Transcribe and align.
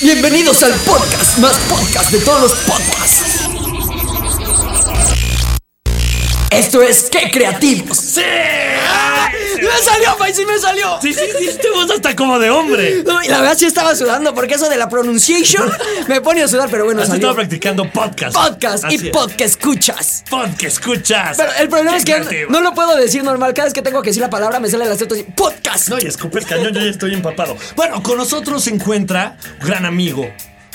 Bienvenidos 0.00 0.60
al 0.64 0.72
podcast 0.80 1.38
más 1.38 1.56
podcast 1.68 2.10
de 2.10 2.18
todos 2.18 2.42
los 2.42 2.54
podcasts. 2.62 3.48
Esto 6.50 6.82
es 6.82 7.08
¡Qué 7.10 7.30
creativos! 7.30 7.96
¡Sí! 7.98 8.20
¡Me 9.64 9.82
salió, 9.84 10.14
Faisy, 10.16 10.46
me 10.46 10.58
salió! 10.58 10.98
Sí, 11.02 11.12
sí, 11.14 11.20
sí, 11.38 11.58
te 11.60 11.70
voz 11.70 11.90
hasta 11.90 12.14
como 12.16 12.38
de 12.38 12.50
hombre. 12.50 13.02
No, 13.04 13.22
y 13.22 13.28
la 13.28 13.40
verdad 13.40 13.56
sí 13.56 13.66
estaba 13.66 13.94
sudando 13.94 14.34
porque 14.34 14.54
eso 14.54 14.68
de 14.68 14.76
la 14.76 14.88
pronunciation 14.88 15.70
me 16.08 16.20
pone 16.20 16.42
a 16.42 16.48
sudar, 16.48 16.68
pero 16.70 16.84
bueno, 16.84 17.00
Has 17.02 17.08
salió. 17.08 17.20
estado 17.20 17.34
practicando 17.36 17.90
podcast. 17.90 18.34
Podcast 18.34 18.84
Así 18.84 18.96
y 19.02 19.06
es. 19.08 19.12
podcast 19.12 19.40
escuchas. 19.40 20.24
Podcast 20.30 20.62
escuchas. 20.62 21.36
Pero 21.36 21.50
el 21.58 21.68
problema 21.68 21.92
Qué 21.92 21.96
es 21.98 22.04
que 22.04 22.12
creativo. 22.14 22.50
no 22.50 22.60
lo 22.60 22.74
puedo 22.74 22.96
decir 22.96 23.22
normal. 23.24 23.54
Cada 23.54 23.66
vez 23.66 23.74
que 23.74 23.82
tengo 23.82 24.02
que 24.02 24.10
decir 24.10 24.22
la 24.22 24.30
palabra 24.30 24.60
me 24.60 24.68
sale 24.68 24.84
el 24.84 24.92
acento 24.92 25.14
así. 25.14 25.24
Podcast. 25.36 25.88
No, 25.88 25.98
y 25.98 26.06
escupes 26.06 26.44
cañón, 26.46 26.72
yo 26.72 26.80
ya 26.80 26.90
estoy 26.90 27.14
empapado. 27.14 27.56
Bueno, 27.76 28.02
con 28.02 28.16
nosotros 28.18 28.64
se 28.64 28.70
encuentra 28.70 29.36
gran 29.60 29.84
amigo, 29.86 30.28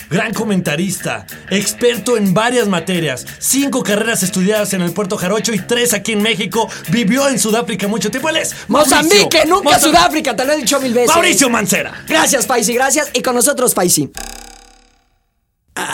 gran 0.09 0.33
comentarista, 0.33 1.25
experto 1.49 2.17
en 2.17 2.33
varias 2.33 2.67
materias, 2.67 3.25
cinco 3.39 3.83
carreras 3.83 4.23
estudiadas 4.23 4.73
en 4.73 4.81
el 4.81 4.91
Puerto 4.91 5.17
Jarocho 5.17 5.53
y 5.53 5.59
tres 5.59 5.93
aquí 5.93 6.13
en 6.13 6.21
México. 6.21 6.69
Vivió 6.89 7.27
en 7.27 7.39
Sudáfrica 7.39 7.87
mucho 7.87 8.09
tiempo. 8.09 8.29
Él 8.29 8.37
es 8.37 8.55
Mozambique, 8.67 9.45
nunca 9.45 9.79
Sudáfrica, 9.79 10.35
te 10.35 10.45
lo 10.45 10.53
he 10.53 10.57
dicho 10.57 10.79
mil 10.79 10.93
veces. 10.93 11.09
Mauricio 11.09 11.49
Mancera. 11.49 12.03
Gracias, 12.07 12.47
Faisy, 12.47 12.73
gracias. 12.73 13.09
Y 13.13 13.21
con 13.21 13.35
nosotros, 13.35 13.73
Faisy. 13.73 14.09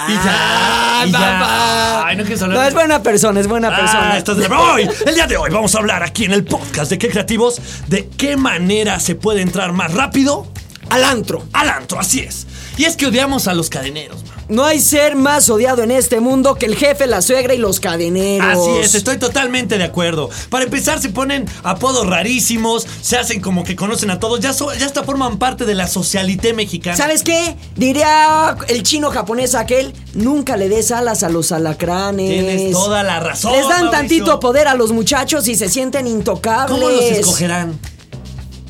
Y 0.07 0.13
ya. 0.13 1.03
y 1.05 1.11
ya. 1.11 2.07
Ay, 2.07 2.15
no. 2.15 2.23
No, 2.47 2.63
es 2.63 2.73
buena 2.73 3.03
persona, 3.03 3.39
es 3.39 3.47
buena 3.47 3.75
persona. 3.75 4.13
Ah, 4.13 4.17
estás 4.17 4.37
de 4.37 4.47
hoy, 4.47 4.89
el 5.05 5.13
día 5.13 5.27
de 5.27 5.37
hoy 5.37 5.51
vamos 5.51 5.75
a 5.75 5.79
hablar 5.79 6.01
aquí 6.01 6.25
en 6.25 6.31
el 6.31 6.43
podcast 6.43 6.89
de 6.89 6.97
qué 6.97 7.09
creativos 7.09 7.61
de 7.87 8.07
qué 8.07 8.35
manera 8.35 8.99
se 8.99 9.13
puede 9.15 9.41
entrar 9.41 9.73
más 9.73 9.93
rápido 9.93 10.47
Al 10.89 11.03
antro. 11.03 11.47
al 11.53 11.69
antro, 11.69 11.99
así 11.99 12.21
es. 12.21 12.47
Y 12.77 12.83
es 12.85 12.95
que 12.97 13.05
odiamos 13.07 13.47
a 13.47 13.53
los 13.53 13.69
cadeneros, 13.69 14.23
man. 14.25 14.35
No 14.47 14.63
hay 14.63 14.79
ser 14.79 15.15
más 15.15 15.49
odiado 15.49 15.81
en 15.81 15.89
este 15.91 16.19
mundo 16.19 16.55
que 16.55 16.65
el 16.67 16.75
jefe, 16.75 17.07
la 17.07 17.21
suegra 17.21 17.53
y 17.55 17.57
los 17.57 17.79
cadeneros. 17.79 18.45
Así 18.47 18.77
es, 18.79 18.93
estoy 18.93 19.17
totalmente 19.17 19.77
de 19.77 19.83
acuerdo. 19.85 20.29
Para 20.49 20.65
empezar, 20.65 21.01
se 21.01 21.09
ponen 21.09 21.45
apodos 21.63 22.05
rarísimos, 22.05 22.85
se 23.01 23.17
hacen 23.17 23.41
como 23.41 23.63
que 23.63 23.75
conocen 23.75 24.11
a 24.11 24.19
todos, 24.19 24.39
ya, 24.41 24.53
so- 24.53 24.73
ya 24.75 24.85
hasta 24.85 25.03
forman 25.03 25.39
parte 25.39 25.65
de 25.65 25.73
la 25.73 25.87
socialité 25.87 26.53
mexicana. 26.53 26.95
¿Sabes 26.97 27.23
qué? 27.23 27.55
Diría 27.75 28.55
el 28.67 28.83
chino 28.83 29.09
japonés 29.09 29.55
aquel, 29.55 29.93
nunca 30.13 30.57
le 30.57 30.69
des 30.69 30.91
alas 30.91 31.23
a 31.23 31.29
los 31.29 31.51
alacranes. 31.51 32.29
Tienes 32.29 32.71
toda 32.71 33.01
la 33.03 33.19
razón. 33.19 33.53
Les 33.53 33.61
dan 33.61 33.85
Mauricio. 33.85 33.91
tantito 33.91 34.39
poder 34.39 34.67
a 34.67 34.75
los 34.75 34.91
muchachos 34.91 35.47
y 35.47 35.55
se 35.55 35.69
sienten 35.69 36.05
intocables. 36.07 36.77
¿Cómo 36.77 36.89
los 36.89 37.01
escogerán? 37.01 37.79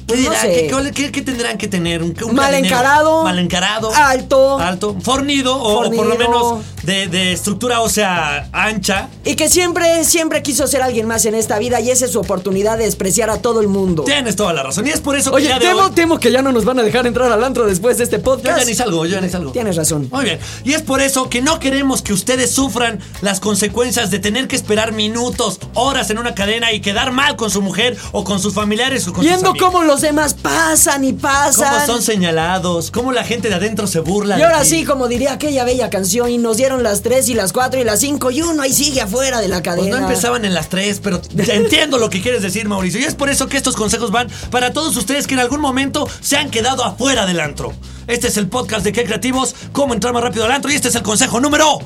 ¿Qué, 0.08 0.14
no 0.16 0.20
dirán? 0.22 0.42
sé. 0.42 0.54
¿Qué- 0.54 0.68
cuál- 0.72 0.92
qué- 0.92 1.12
qué 1.12 1.22
tendrán 1.22 1.58
que 1.58 1.68
tener? 1.68 2.04
¿Un, 2.04 2.16
un 2.24 2.36
Mal 2.36 2.46
cadenero? 2.48 2.76
encarado. 2.76 3.24
Mal 3.24 3.40
encarado. 3.40 3.92
Alto. 3.94 4.60
Alto. 4.60 4.96
Fornido, 5.02 5.56
o- 5.56 5.88
o 5.88 5.92
por 5.92 6.06
lo 6.06 6.16
menos 6.16 6.60
de, 6.84 7.08
de 7.08 7.32
estructura 7.34 7.82
ósea 7.82 8.48
ancha. 8.52 9.10
Y 9.24 9.36
que 9.36 9.50
siempre, 9.50 10.04
siempre 10.06 10.44
quiso 10.44 10.68
ser 10.68 10.82
alguien 10.82 11.08
más 11.08 11.26
en 11.26 11.34
esta 11.36 11.58
vida 11.60 11.80
y 11.82 11.90
esa 11.92 12.06
es 12.06 12.12
su 12.12 12.20
oportunidad 12.20 12.78
de 12.78 12.86
despreciar 12.86 13.30
a 13.30 13.38
todo 13.38 13.62
el 13.62 13.68
mundo. 13.68 14.04
Tienes 14.04 14.36
toda 14.36 14.54
la 14.54 14.64
razón. 14.64 14.86
Y 14.88 14.92
es 14.92 15.00
por 15.02 15.16
eso 15.16 15.32
que 15.32 15.38
Oye, 15.38 15.48
ya 15.50 15.60
de 15.60 15.66
temo, 15.68 15.80
hoy- 15.82 15.92
temo 15.92 16.20
que 16.20 16.32
ya 16.32 16.42
no 16.42 16.52
nos 16.52 16.66
van 16.66 16.80
a 16.80 16.84
dejar 16.84 17.08
entrar 17.08 17.32
al 17.32 17.44
antro 17.44 17.66
después 17.66 17.98
de 17.98 18.04
este 18.04 18.18
Yo 18.18 18.24
podcast. 18.24 18.60
ya 18.60 18.66
ni 18.66 18.76
salgo, 18.76 19.06
yo 19.06 19.16
ya 19.16 19.22
ni 19.22 19.30
salgo. 19.30 19.52
Tienes 19.52 19.76
razón. 19.76 20.08
Muy 20.12 20.24
bien. 20.26 20.40
Y 20.64 20.74
es 20.74 20.82
por 20.84 21.02
eso 21.02 21.30
que 21.30 21.42
no 21.42 21.60
queremos 21.60 22.02
que 22.04 22.14
ustedes 22.14 22.52
sufran 22.52 23.00
las 23.22 23.40
consecuencias 23.40 24.12
de 24.12 24.20
tener 24.20 24.48
que 24.48 24.56
esperar 24.56 24.92
minutos, 24.94 25.60
horas 25.74 26.10
en 26.12 26.20
una 26.20 26.36
cadena 26.36 26.72
y 26.72 26.82
quedar 26.82 27.12
mal 27.12 27.36
con 27.36 27.50
su 27.50 27.62
mujer 27.62 27.98
o 28.12 28.24
con 28.24 28.40
sus 28.40 28.54
familiares 28.54 29.08
o 29.08 29.14
con 29.14 29.24
sus 29.24 29.26
Viendo 29.32 29.50
amigos. 29.50 29.72
cómo 29.72 29.84
los 29.96 30.02
demás 30.02 30.34
pasan 30.34 31.06
y 31.06 31.14
pasan. 31.14 31.74
Cómo 31.74 31.86
son 31.86 32.02
señalados, 32.02 32.92
cómo 32.92 33.14
la 33.14 33.24
gente 33.24 33.48
de 33.48 33.56
adentro 33.56 33.88
se 33.88 34.02
burla. 34.02 34.38
Y 34.38 34.42
ahora 34.42 34.66
sí, 34.66 34.84
como 34.84 35.08
diría 35.08 35.32
aquella 35.32 35.64
bella 35.64 35.90
canción, 35.90 36.30
y 36.30 36.38
nos 36.38 36.58
dieron 36.58 36.84
las 36.84 37.02
3 37.02 37.30
y 37.30 37.34
las 37.34 37.54
4 37.54 37.80
y 37.80 37.86
las 37.86 38.02
5 38.02 38.30
y 38.32 38.42
uno 38.42 38.62
ahí 38.62 38.74
sigue 38.74 39.00
afuera 39.00 39.40
de 39.40 39.48
la 39.48 39.64
Pues 39.64 39.78
cadena. 39.78 40.00
no 40.02 40.08
empezaban 40.10 40.44
en 40.44 40.54
las 40.54 40.68
tres, 40.68 41.00
pero 41.02 41.22
ya 41.34 41.54
entiendo 41.54 41.98
lo 41.98 42.10
que 42.10 42.22
quieres 42.22 42.42
decir, 42.42 42.68
Mauricio. 42.68 43.00
Y 43.00 43.06
es 43.06 43.16
por 43.16 43.30
eso 43.30 43.48
que 43.48 43.56
estos 43.56 43.78
consejos 43.78 44.12
van 44.12 44.28
para 44.52 44.74
todos 44.74 44.98
ustedes 44.98 45.28
que 45.28 45.36
en 45.36 45.40
algún 45.40 45.62
momento 45.62 46.06
se 46.20 46.36
han 46.36 46.52
quedado 46.52 46.84
afuera 46.84 47.26
del 47.26 47.40
antro. 47.40 47.72
Este 48.08 48.28
es 48.28 48.36
el 48.36 48.50
podcast 48.50 48.84
de 48.84 48.92
Qué 48.92 49.06
Creativos, 49.06 49.56
cómo 49.72 49.94
entrar 49.94 50.14
más 50.14 50.24
rápido 50.24 50.44
al 50.44 50.52
antro. 50.52 50.70
Y 50.72 50.76
este 50.76 50.90
es 50.90 50.96
el 50.96 51.04
consejo 51.04 51.40
número 51.40 51.80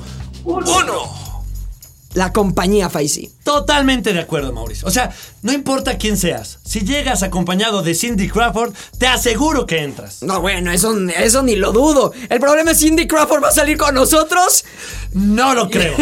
uno. 0.44 1.28
La 2.13 2.33
compañía 2.33 2.89
Faisy. 2.89 3.31
Totalmente 3.43 4.13
de 4.13 4.19
acuerdo, 4.19 4.51
Mauricio. 4.51 4.87
O 4.87 4.91
sea, 4.91 5.11
no 5.43 5.53
importa 5.53 5.97
quién 5.97 6.17
seas. 6.17 6.57
Si 6.65 6.81
llegas 6.81 7.21
acompañado 7.21 7.83
de 7.83 7.93
Cindy 7.93 8.27
Crawford, 8.27 8.73
te 8.97 9.05
aseguro 9.05 9.67
que 9.67 9.83
entras. 9.83 10.23
No, 10.23 10.41
bueno, 10.41 10.71
eso, 10.71 10.95
eso 11.17 11.43
ni 11.43 11.55
lo 11.55 11.71
dudo. 11.71 12.11
El 12.29 12.39
problema 12.39 12.71
es 12.71 12.79
Cindy 12.79 13.07
Crawford 13.07 13.43
va 13.43 13.49
a 13.49 13.51
salir 13.51 13.77
con 13.77 13.93
nosotros. 13.93 14.65
No 15.13 15.53
lo 15.53 15.69
creo. 15.69 15.95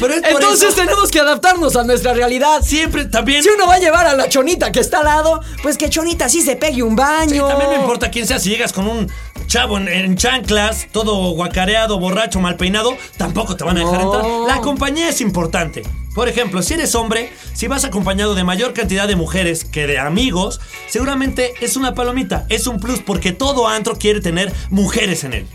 Pero 0.00 0.14
es 0.14 0.22
Entonces 0.24 0.70
eso 0.70 0.76
tenemos 0.76 1.10
que 1.10 1.20
adaptarnos 1.20 1.76
a 1.76 1.84
nuestra 1.84 2.12
realidad. 2.12 2.62
siempre 2.62 3.04
también. 3.04 3.42
Si 3.42 3.48
uno 3.48 3.66
va 3.68 3.74
a 3.74 3.78
llevar 3.78 4.06
a 4.06 4.14
la 4.14 4.28
chonita 4.28 4.72
que 4.72 4.80
está 4.80 4.98
al 4.98 5.04
lado, 5.04 5.40
pues 5.62 5.78
que 5.78 5.88
chonita 5.88 6.28
sí 6.28 6.42
se 6.42 6.56
pegue 6.56 6.82
un 6.82 6.96
baño. 6.96 7.46
También 7.46 7.70
no 7.70 7.76
importa 7.76 8.10
quién 8.10 8.26
sea, 8.26 8.40
si 8.40 8.50
llegas 8.50 8.72
con 8.72 8.88
un 8.88 9.08
chavo 9.46 9.78
en, 9.78 9.88
en 9.88 10.16
chanclas, 10.16 10.88
todo 10.92 11.30
guacareado, 11.32 11.98
borracho, 11.98 12.40
mal 12.40 12.56
peinado, 12.56 12.96
tampoco 13.16 13.56
te 13.56 13.64
van 13.64 13.76
a 13.76 13.80
dejar 13.80 14.00
entrar. 14.00 14.24
La 14.46 14.60
compañía 14.60 15.08
es 15.08 15.20
importante. 15.20 15.82
Por 16.14 16.28
ejemplo, 16.28 16.60
si 16.62 16.74
eres 16.74 16.94
hombre, 16.94 17.32
si 17.54 17.68
vas 17.68 17.84
acompañado 17.84 18.34
de 18.34 18.44
mayor 18.44 18.74
cantidad 18.74 19.08
de 19.08 19.16
mujeres 19.16 19.64
que 19.64 19.86
de 19.86 19.98
amigos, 19.98 20.60
seguramente 20.88 21.54
es 21.60 21.76
una 21.76 21.94
palomita, 21.94 22.44
es 22.50 22.66
un 22.66 22.78
plus 22.78 23.00
porque 23.00 23.32
todo 23.32 23.66
antro 23.66 23.96
quiere 23.96 24.20
tener 24.20 24.52
mujeres 24.68 25.24
en 25.24 25.32
él. 25.32 25.46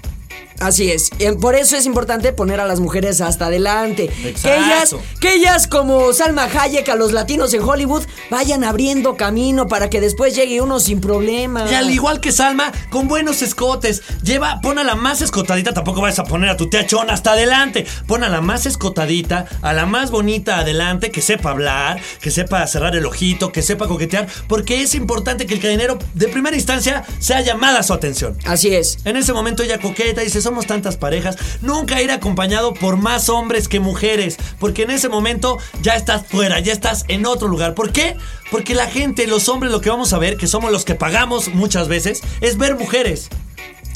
Así 0.59 0.91
es. 0.91 1.11
Y 1.19 1.31
Por 1.33 1.55
eso 1.55 1.75
es 1.75 1.85
importante 1.85 2.33
poner 2.33 2.59
a 2.59 2.65
las 2.65 2.79
mujeres 2.79 3.21
hasta 3.21 3.47
adelante. 3.47 4.07
Que 4.07 4.29
Exacto. 4.29 4.65
ellas, 4.65 4.95
que 5.19 5.33
ellas 5.33 5.67
como 5.67 6.13
Salma 6.13 6.45
Hayek 6.45 6.89
a 6.89 6.95
los 6.95 7.11
latinos 7.11 7.53
en 7.53 7.61
Hollywood 7.61 8.03
vayan 8.29 8.63
abriendo 8.63 9.15
camino 9.15 9.67
para 9.67 9.89
que 9.89 10.01
después 10.01 10.35
llegue 10.35 10.61
uno 10.61 10.79
sin 10.79 10.99
problema. 11.01 11.65
Y 11.69 11.75
al 11.75 11.89
igual 11.91 12.19
que 12.19 12.31
Salma, 12.31 12.71
con 12.89 13.07
buenos 13.07 13.41
escotes. 13.41 14.01
Lleva, 14.23 14.59
pon 14.61 14.79
a 14.79 14.83
la 14.83 14.95
más 14.95 15.21
escotadita, 15.21 15.73
tampoco 15.73 16.01
vayas 16.01 16.19
a 16.19 16.23
poner 16.23 16.49
a 16.49 16.57
tu 16.57 16.69
tía 16.69 16.85
Chona 16.85 17.13
hasta 17.13 17.33
adelante. 17.33 17.85
Pon 18.07 18.23
a 18.23 18.29
la 18.29 18.41
más 18.41 18.65
escotadita, 18.65 19.45
a 19.61 19.73
la 19.73 19.85
más 19.85 20.11
bonita 20.11 20.59
adelante, 20.59 21.11
que 21.11 21.21
sepa 21.21 21.51
hablar, 21.51 21.99
que 22.21 22.31
sepa 22.31 22.65
cerrar 22.67 22.95
el 22.95 23.05
ojito, 23.05 23.51
que 23.51 23.61
sepa 23.61 23.87
coquetear, 23.87 24.27
porque 24.47 24.81
es 24.81 24.95
importante 24.95 25.45
que 25.45 25.53
el 25.53 25.59
cadenero 25.59 25.99
de 26.13 26.27
primera 26.27 26.55
instancia 26.55 27.03
sea 27.19 27.41
llamada 27.41 27.83
su 27.83 27.93
atención. 27.93 28.37
Así 28.45 28.73
es. 28.73 28.97
En 29.05 29.17
ese 29.17 29.33
momento 29.33 29.63
ella 29.63 29.79
coqueta 29.79 30.21
y 30.21 30.25
dice, 30.25 30.41
somos 30.47 30.65
tantas 30.65 30.95
parejas, 30.95 31.35
nunca 31.61 32.01
ir 32.01 32.09
acompañado 32.09 32.73
por 32.73 32.95
más 32.95 33.27
hombres 33.27 33.67
que 33.67 33.81
mujeres, 33.81 34.37
porque 34.59 34.83
en 34.83 34.91
ese 34.91 35.09
momento 35.09 35.57
ya 35.81 35.95
estás 35.95 36.25
fuera, 36.25 36.61
ya 36.61 36.71
estás 36.71 37.03
en 37.09 37.25
otro 37.25 37.49
lugar. 37.49 37.73
¿Por 37.73 37.91
qué? 37.91 38.15
Porque 38.49 38.73
la 38.73 38.87
gente, 38.87 39.27
los 39.27 39.49
hombres, 39.49 39.73
lo 39.73 39.81
que 39.81 39.89
vamos 39.89 40.13
a 40.13 40.19
ver, 40.19 40.37
que 40.37 40.47
somos 40.47 40.71
los 40.71 40.85
que 40.85 40.95
pagamos 40.95 41.49
muchas 41.49 41.89
veces, 41.89 42.21
es 42.39 42.57
ver 42.57 42.77
mujeres. 42.77 43.27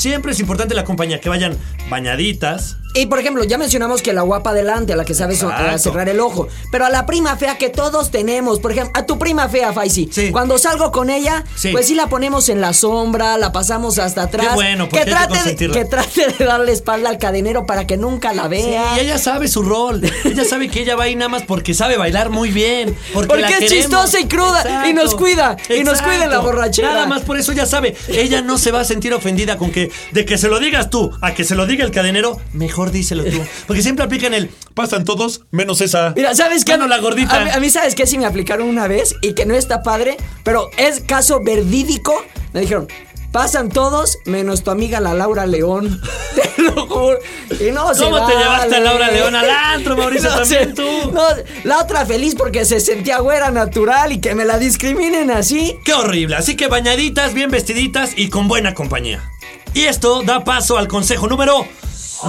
Siempre 0.02 0.32
es 0.32 0.40
importante 0.40 0.74
la 0.74 0.84
compañía, 0.84 1.22
que 1.22 1.30
vayan 1.30 1.56
bañaditas. 1.90 2.78
Y 2.94 3.06
por 3.06 3.20
ejemplo, 3.20 3.44
ya 3.46 3.58
mencionamos 3.58 4.02
que 4.02 4.12
la 4.12 4.22
guapa 4.24 4.50
adelante, 4.50 4.92
a 4.92 4.96
la 4.98 5.06
que 5.06 5.14
sabe 5.14 5.36
so- 5.38 5.50
Exacto. 5.50 5.76
a 5.76 5.78
cerrar 5.78 6.10
el 6.10 6.20
ojo. 6.20 6.50
Pero 6.74 6.86
a 6.86 6.90
la 6.90 7.06
prima 7.06 7.38
fea 7.38 7.58
que 7.58 7.70
todos 7.70 8.12
tenemos, 8.12 8.60
por 8.60 8.72
ejemplo, 8.74 8.92
a 8.96 9.06
tu 9.06 9.18
prima 9.18 9.48
fea, 9.48 9.72
Faisy. 9.72 10.10
Sí. 10.12 10.30
Cuando 10.32 10.58
salgo 10.58 10.92
con 10.92 11.10
ella, 11.10 11.46
Sí. 11.56 11.70
pues 11.72 11.88
sí 11.88 11.96
la 11.96 12.08
ponemos 12.08 12.50
en 12.50 12.60
la 12.60 12.74
sombra, 12.74 13.38
la 13.38 13.54
pasamos 13.54 13.98
hasta 13.98 14.24
atrás. 14.24 14.48
Qué 14.50 14.54
bueno, 14.56 14.90
porque 14.90 15.06
que 15.06 15.12
trate, 15.12 15.44
de, 15.56 15.70
que 15.72 15.86
trate 15.86 16.34
de 16.38 16.44
darle 16.46 16.74
espalda 16.74 17.10
al 17.10 17.18
cadenero 17.18 17.66
para 17.66 17.88
que 17.88 17.96
nunca 17.96 18.34
la 18.34 18.50
vea. 18.50 18.98
Y 18.98 19.02
ella 19.02 19.18
sabe 19.18 19.48
su 19.48 19.62
rol. 19.64 20.02
Ella 20.26 20.44
sabe 20.44 20.68
que 20.68 20.82
ella 20.82 20.96
va 20.98 21.04
ahí 21.06 21.16
nada 21.16 21.30
más 21.30 21.44
porque 21.44 21.74
sabe 21.74 21.96
bailar 21.96 22.30
muy 22.30 22.50
bien. 22.52 22.94
Porque, 23.14 23.28
Porque 23.28 23.42
la 23.44 23.50
es 23.52 23.60
queremos. 23.60 23.78
chistosa 23.84 24.20
y 24.20 24.26
cruda, 24.26 24.90
y 24.90 24.94
nos 24.94 25.16
cuida, 25.16 25.56
y 25.70 25.84
nos 25.86 26.02
cuida 26.02 26.28
la 26.28 26.40
borrachera. 26.40 26.90
Nada 26.94 27.06
más 27.06 27.22
por 27.22 27.38
eso 27.38 27.54
ya 27.54 27.66
sabe. 27.66 27.96
Ella 28.10 28.42
no 28.42 28.58
se 28.58 28.72
va 28.72 28.82
a 28.82 28.86
sentir 28.86 29.14
ofendida 29.14 29.58
con 29.58 29.72
que 29.72 29.91
de 30.12 30.26
que 30.26 30.38
se 30.38 30.48
lo 30.48 30.60
digas 30.60 30.90
tú 30.90 31.12
a 31.22 31.34
que 31.34 31.44
se 31.44 31.56
lo 31.56 31.66
diga 31.66 31.86
el 31.86 31.92
cadenero, 31.92 32.40
mejor 32.54 32.92
díselo 32.92 33.24
tú. 33.24 33.42
Porque 33.68 33.82
siempre 33.82 34.06
aplican 34.06 34.34
el 34.34 34.50
pasan 34.74 35.06
todos 35.06 35.46
menos 35.52 35.82
esa. 35.82 36.14
Mira, 36.16 36.36
¿sabes 36.36 36.66
qué? 36.66 36.74
Bueno, 36.74 36.88
la 36.88 37.00
gordita. 37.00 37.42
A 37.42 37.44
mí, 37.46 37.50
a 37.52 37.60
mí, 37.60 37.70
¿sabes 37.70 37.96
qué? 37.96 38.08
Si 38.08 38.18
me 38.18 38.26
aplicaron 38.26 38.68
una 38.68 38.88
vez 38.88 39.16
y 39.22 39.34
que 39.34 39.46
no 39.46 39.56
está 39.56 39.84
padre, 39.84 40.18
pero 40.44 40.70
es 40.78 41.02
caso 41.02 41.42
verídico. 41.44 42.24
Me 42.54 42.62
dijeron, 42.62 42.88
pasan 43.32 43.70
todos 43.70 44.20
menos 44.26 44.64
tu 44.64 44.72
amiga 44.72 45.00
la 45.00 45.14
Laura 45.14 45.46
León. 45.46 46.02
Te 46.36 46.62
lo 46.62 46.88
juro. 46.88 47.20
Y 47.60 47.72
no 47.72 47.94
se 47.94 48.04
¿Cómo 48.04 48.26
te 48.26 48.34
llevaste 48.34 48.76
a. 48.76 48.80
Laura 48.80 49.12
León 49.12 49.36
al 49.36 49.50
antro, 49.50 49.98
Mauricio? 49.98 50.30
No 50.32 50.38
también 50.38 50.76
tú. 50.76 51.12
no, 51.12 51.24
la 51.64 51.80
otra 51.80 52.06
feliz 52.06 52.36
porque 52.36 52.66
se 52.66 52.80
sentía 52.80 53.20
güera 53.20 53.52
natural 53.52 54.12
y 54.12 54.20
que 54.20 54.36
me 54.36 54.46
la 54.46 54.58
discriminen 54.58 55.32
así. 55.32 55.78
Qué 55.84 55.94
horrible. 55.94 56.36
Así 56.36 56.56
que 56.56 56.68
bañaditas, 56.68 57.34
bien 57.34 57.52
vestiditas 57.52 58.12
y 58.16 58.30
con 58.30 58.48
buena 58.48 58.74
compañía. 58.74 59.32
Y 59.74 59.84
esto 59.84 60.22
da 60.24 60.44
paso 60.44 60.78
al 60.78 60.88
consejo 60.88 61.28
número 61.28 61.66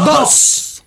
dos. 0.06 0.84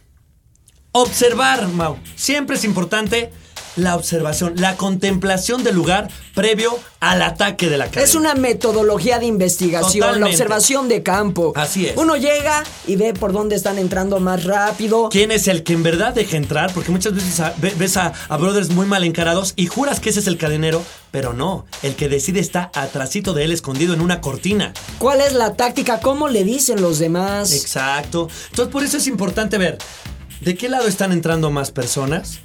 Observar, 0.92 1.68
Mau. 1.68 2.00
Siempre 2.16 2.56
es 2.56 2.63
importante 2.63 3.34
la 3.75 3.95
observación, 3.95 4.54
la 4.57 4.75
contemplación 4.77 5.63
del 5.63 5.75
lugar 5.75 6.10
previo 6.33 6.77
al 7.00 7.22
ataque 7.22 7.69
de 7.69 7.77
la 7.77 7.86
cadena. 7.86 8.04
Es 8.04 8.16
una 8.16 8.33
metodología 8.36 9.19
de 9.19 9.25
investigación, 9.25 10.19
la 10.19 10.27
observación 10.27 10.88
de 10.88 11.04
campo. 11.04 11.54
Así 11.56 11.86
es. 11.88 11.98
Uno 11.98 12.16
llega 12.16 12.63
y 12.88 12.95
ve 12.95 13.13
por 13.13 13.31
dónde 13.33 13.56
están 13.56 13.77
entrando 13.77 14.19
más 14.19 14.44
rápido. 14.44 15.10
¿Quién 15.10 15.31
es 15.31 15.48
el 15.48 15.63
que 15.63 15.74
en 15.74 15.83
verdad 15.83 16.13
deja 16.13 16.38
entrar? 16.38 16.74
Porque 16.74 16.92
muchas 16.92 17.13
veces 17.13 17.39
a- 17.39 17.54
ves 17.60 17.98
a, 17.98 18.13
a 18.30 18.38
brothers 18.38 18.69
muy 18.69 18.86
mal 18.86 19.04
encarados 19.04 19.54
y 19.56 19.68
juras 19.68 20.00
que 20.00 20.10
ese 20.10 20.19
es 20.19 20.27
el 20.27 20.38
cadenero, 20.38 20.81
pero 21.12 21.33
no. 21.33 21.66
El 21.83 21.95
que 21.95 22.10
decide 22.10 22.39
está 22.39 22.72
atrasito 22.74 23.33
de 23.33 23.44
él, 23.45 23.51
escondido 23.51 23.94
en 23.94 24.01
una 24.01 24.22
cortina. 24.22 24.74
¿Cuál 24.98 25.22
es 25.22 25.33
la 25.33 25.54
táctica? 25.56 26.00
¿Cómo 26.00 26.27
le 26.27 26.44
dicen 26.44 26.81
los 26.81 27.00
demás? 27.00 27.54
Exacto. 27.54 28.30
Entonces 28.50 28.72
por 28.72 28.83
eso 28.83 28.98
es 28.98 29.07
importante 29.07 29.57
ver 29.57 29.77
de 30.42 30.56
qué 30.56 30.69
lado 30.69 30.88
están 30.88 31.12
entrando 31.12 31.50
más 31.51 31.72
personas, 31.72 32.39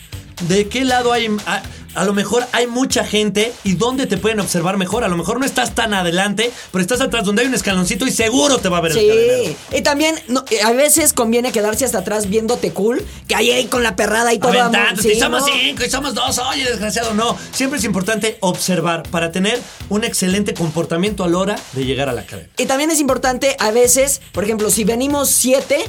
de 0.48 0.68
qué 0.68 0.84
lado 0.84 1.12
hay... 1.12 1.28
A, 1.46 1.62
a 1.94 2.04
lo 2.04 2.12
mejor 2.12 2.46
hay 2.52 2.66
mucha 2.66 3.04
gente 3.04 3.52
y 3.64 3.74
dónde 3.74 4.06
te 4.06 4.16
pueden 4.16 4.40
observar 4.40 4.76
mejor. 4.76 5.04
A 5.04 5.08
lo 5.08 5.16
mejor 5.16 5.40
no 5.40 5.46
estás 5.46 5.74
tan 5.74 5.92
adelante, 5.92 6.52
pero 6.70 6.82
estás 6.82 7.00
atrás 7.00 7.24
donde 7.24 7.42
hay 7.42 7.48
un 7.48 7.54
escaloncito 7.54 8.06
y 8.06 8.12
seguro 8.12 8.58
te 8.58 8.68
va 8.68 8.78
a 8.78 8.80
ver 8.80 8.92
el 8.92 9.08
cadenero. 9.08 9.44
Sí, 9.44 9.56
y 9.76 9.82
también 9.82 10.14
no, 10.28 10.44
eh, 10.50 10.62
a 10.62 10.72
veces 10.72 11.12
conviene 11.12 11.52
quedarse 11.52 11.84
hasta 11.84 11.98
atrás 11.98 12.28
viéndote 12.28 12.72
cool, 12.72 13.04
que 13.26 13.34
ahí 13.34 13.50
ahí 13.50 13.66
con 13.66 13.82
la 13.82 13.96
perrada 13.96 14.32
y 14.32 14.38
todo. 14.38 14.52
Sí, 15.00 15.12
y 15.12 15.18
somos 15.18 15.40
¿no? 15.40 15.48
cinco, 15.52 15.84
y 15.84 15.90
somos 15.90 16.14
dos, 16.14 16.38
oye, 16.38 16.64
desgraciado, 16.64 17.12
no. 17.14 17.36
Siempre 17.52 17.78
es 17.78 17.84
importante 17.84 18.38
observar 18.40 19.02
para 19.10 19.32
tener 19.32 19.60
un 19.88 20.04
excelente 20.04 20.54
comportamiento 20.54 21.24
a 21.24 21.28
la 21.28 21.38
hora 21.38 21.56
de 21.72 21.84
llegar 21.84 22.08
a 22.08 22.12
la 22.12 22.24
cadena. 22.24 22.50
Y 22.56 22.66
también 22.66 22.90
es 22.90 23.00
importante 23.00 23.56
a 23.58 23.72
veces, 23.72 24.20
por 24.32 24.44
ejemplo, 24.44 24.70
si 24.70 24.84
venimos 24.84 25.30
siete 25.30 25.84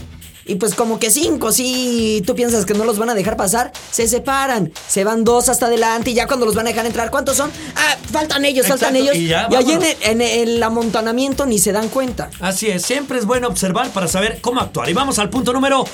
y 0.51 0.55
pues 0.55 0.75
como 0.75 0.99
que 0.99 1.09
cinco, 1.09 1.53
si 1.53 2.21
tú 2.25 2.35
piensas 2.35 2.65
que 2.65 2.73
no 2.73 2.83
los 2.83 2.97
van 2.97 3.09
a 3.09 3.13
dejar 3.13 3.37
pasar, 3.37 3.71
se 3.89 4.05
separan, 4.05 4.73
se 4.87 5.05
van 5.05 5.23
dos 5.23 5.47
hasta 5.47 5.67
adelante 5.67 6.11
y 6.11 6.13
ya 6.13 6.27
cuando 6.27 6.45
los 6.45 6.55
van 6.55 6.67
a 6.67 6.71
dejar 6.71 6.85
entrar, 6.85 7.09
¿cuántos 7.09 7.37
son? 7.37 7.49
Ah, 7.73 7.95
faltan 8.11 8.43
ellos, 8.43 8.67
faltan 8.67 8.97
ellos. 8.97 9.15
y 9.15 9.27
ya, 9.27 9.47
ahí 9.47 9.71
en 9.71 9.81
el, 9.81 9.97
en 10.01 10.21
el 10.21 10.61
amontonamiento 10.61 11.45
ni 11.45 11.57
se 11.57 11.71
dan 11.71 11.87
cuenta. 11.87 12.29
Así 12.41 12.67
es, 12.67 12.81
siempre 12.81 13.17
es 13.17 13.25
bueno 13.25 13.47
observar 13.47 13.91
para 13.91 14.09
saber 14.09 14.39
cómo 14.41 14.59
actuar. 14.59 14.89
Y 14.89 14.93
vamos 14.93 15.19
al 15.19 15.29
punto 15.29 15.53
número 15.53 15.85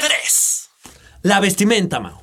3. 0.00 0.68
La 1.22 1.38
vestimenta, 1.38 2.00
Mao. 2.00 2.20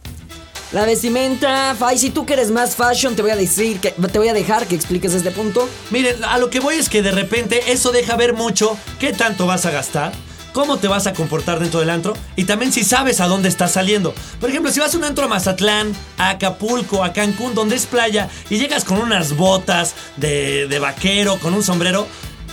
La 0.74 0.84
vestimenta, 0.84 1.74
Fai, 1.80 1.98
si 1.98 2.10
tú 2.10 2.26
que 2.26 2.34
eres 2.34 2.52
más 2.52 2.76
fashion, 2.76 3.16
te 3.16 3.22
voy 3.22 3.32
a 3.32 3.38
decir 3.38 3.80
que 3.80 3.92
te 3.92 4.20
voy 4.20 4.28
a 4.28 4.34
dejar 4.34 4.68
que 4.68 4.76
expliques 4.76 5.14
este 5.14 5.32
punto. 5.32 5.70
Miren, 5.90 6.22
a 6.26 6.38
lo 6.38 6.50
que 6.50 6.60
voy 6.60 6.76
es 6.76 6.90
que 6.90 7.02
de 7.02 7.12
repente 7.12 7.72
eso 7.72 7.94
deja 7.94 8.18
ver 8.18 8.34
mucho 8.34 8.78
qué 9.00 9.14
tanto 9.14 9.46
vas 9.46 9.66
a 9.66 9.72
gastar, 9.72 10.12
cómo 10.56 10.78
te 10.78 10.88
vas 10.88 11.06
a 11.06 11.12
comportar 11.12 11.60
dentro 11.60 11.82
del 11.82 11.90
antro 11.90 12.16
y 12.38 12.46
también 12.46 12.72
si 12.72 12.86
sabes 12.86 13.20
a 13.20 13.28
dónde 13.28 13.50
estás 13.50 13.74
saliendo. 13.74 14.16
Por 14.40 14.50
ejemplo, 14.50 14.72
si 14.72 14.80
vas 14.80 14.96
a 14.96 14.98
un 14.98 15.04
antro 15.04 15.26
a 15.26 15.28
Mazatlán, 15.28 15.94
a 16.18 16.30
Acapulco, 16.30 17.04
a 17.04 17.12
Cancún, 17.12 17.54
donde 17.54 17.76
es 17.76 17.86
playa, 17.86 18.30
y 18.50 18.58
llegas 18.58 18.86
con 18.86 18.98
unas 18.98 19.36
botas 19.36 19.96
de, 20.16 20.68
de 20.70 20.80
vaquero, 20.80 21.38
con 21.40 21.54
un 21.54 21.62
sombrero, 21.62 22.08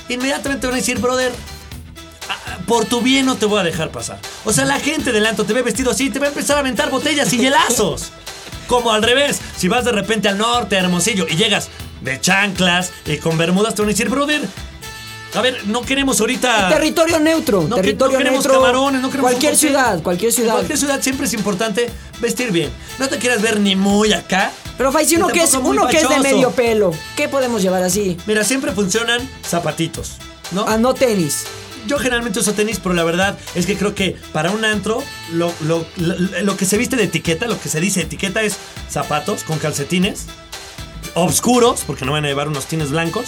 inmediatamente 0.09 0.67
van 0.67 0.75
a 0.75 0.79
decir, 0.79 0.99
brother, 0.99 1.31
ah, 2.29 2.59
por 2.67 2.87
tu 2.87 3.03
bien 3.03 3.25
no 3.25 3.37
te 3.37 3.47
voy 3.47 3.61
a 3.61 3.63
dejar 3.63 3.91
pasar. 3.91 4.19
O 4.45 4.53
sea, 4.53 4.65
la 4.65 4.81
gente 4.81 5.13
del 5.13 5.25
antro 5.25 5.45
te 5.45 5.53
ve 5.53 5.63
vestido 5.63 5.93
así, 5.93 6.11
te 6.11 6.19
va 6.19 6.27
a 6.27 6.31
empezar 6.31 6.57
a 6.57 6.61
aventar 6.61 6.91
botellas 6.91 7.33
y 7.33 7.39
hielazos. 7.39 8.11
Como 8.67 8.91
al 8.91 9.05
revés, 9.05 9.41
si 9.57 9.69
vas 9.69 9.85
de 9.85 9.93
repente 9.93 10.29
al 10.29 10.39
norte, 10.39 10.77
a 10.77 10.81
Hermosillo, 10.81 11.29
y 11.31 11.37
llegas 11.37 11.69
de 12.01 12.21
chanclas 12.21 12.91
y 13.07 13.19
con 13.19 13.39
bermudas, 13.39 13.77
te 13.77 13.83
van 13.83 13.91
a 13.91 13.93
decir, 13.93 14.09
brother, 14.09 14.41
a 15.35 15.41
ver, 15.41 15.67
no 15.67 15.83
queremos 15.83 16.21
ahorita... 16.21 16.69
Territorio 16.69 17.19
neutro, 17.19 17.63
No, 17.63 17.77
que- 17.77 17.83
territorio 17.83 18.13
no 18.13 18.19
queremos 18.19 18.45
neutro. 18.45 18.61
camarones, 18.61 19.01
no 19.01 19.09
queremos 19.11 19.31
cualquier 19.31 19.57
ciudad, 19.57 20.03
cualquier 20.03 20.31
En 20.31 20.35
ciudad. 20.37 20.53
cualquier 20.55 20.79
ciudad 20.79 21.01
siempre 21.03 21.27
es 21.27 21.33
importante 21.35 21.91
vestir 22.21 22.51
bien. 22.53 22.71
No 22.99 23.09
te 23.09 23.19
quieras 23.19 23.41
ver 23.41 23.59
ni 23.61 23.75
muy 23.77 24.13
acá. 24.13 24.53
Pero 24.77 24.93
Fai, 24.93 25.07
si 25.07 25.17
uno 25.17 25.29
que 25.29 25.43
es 25.43 25.55
uno 25.55 25.87
que 25.87 25.99
es 25.99 26.09
de 26.09 26.19
medio 26.21 26.51
pelo, 26.51 26.93
¿qué 27.17 27.29
podemos 27.29 27.63
llevar 27.63 27.83
así? 27.83 28.17
Mira, 28.27 28.45
siempre 28.45 28.73
funcionan 28.73 29.21
zapatitos, 29.47 30.13
¿no? 30.51 30.65
Ah, 30.67 30.77
no 30.79 30.95
tenis. 30.95 31.45
Yo 31.87 31.99
generalmente 31.99 32.39
uso 32.39 32.53
tenis, 32.53 32.79
pero 32.83 32.95
la 32.95 33.03
verdad 33.03 33.37
es 33.55 33.67
que 33.67 33.77
creo 33.77 33.95
que 33.95 34.17
para 34.33 34.51
un 34.53 34.65
antro, 34.65 35.03
lo, 35.33 35.53
lo- 35.67 35.85
lo- 35.97 36.15
lo 36.43 36.57
que 36.57 36.65
se 36.65 36.79
viste 36.79 36.95
de 36.97 37.05
etiqueta, 37.05 37.47
lo 37.47 37.59
que 37.61 37.69
se 37.69 37.81
dice 37.81 38.03
etiqueta 38.03 38.43
es 38.43 38.57
zapatos 38.89 39.43
con 39.45 39.59
calcetines, 39.59 40.27
obscuros, 41.15 41.83
porque 41.87 42.05
no 42.05 42.13
van 42.13 42.25
a 42.25 42.29
llevar 42.29 42.49
unos 42.49 42.67
tines 42.67 42.91
blancos, 42.91 43.27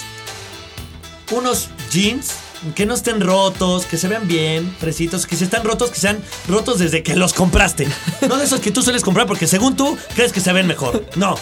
unos 1.35 1.69
jeans 1.91 2.33
que 2.75 2.87
no 2.87 2.95
estén 2.95 3.21
rotos, 3.21 3.85
que 3.85 3.99
se 3.99 4.09
vean 4.09 4.27
bien, 4.27 4.75
fresitos, 4.79 5.27
que 5.27 5.37
si 5.37 5.45
están 5.45 5.65
rotos, 5.65 5.91
que 5.91 6.01
sean 6.01 6.19
rotos 6.49 6.79
desde 6.79 7.03
que 7.03 7.15
los 7.15 7.33
compraste. 7.35 7.87
No 8.29 8.37
de 8.37 8.45
esos 8.45 8.61
que 8.61 8.71
tú 8.71 8.83
sueles 8.83 9.03
comprar 9.03 9.27
porque 9.27 9.47
según 9.47 9.77
tú 9.77 9.97
crees 10.15 10.33
que 10.33 10.41
se 10.41 10.53
ven 10.53 10.67
mejor. 10.67 11.05
No. 11.17 11.37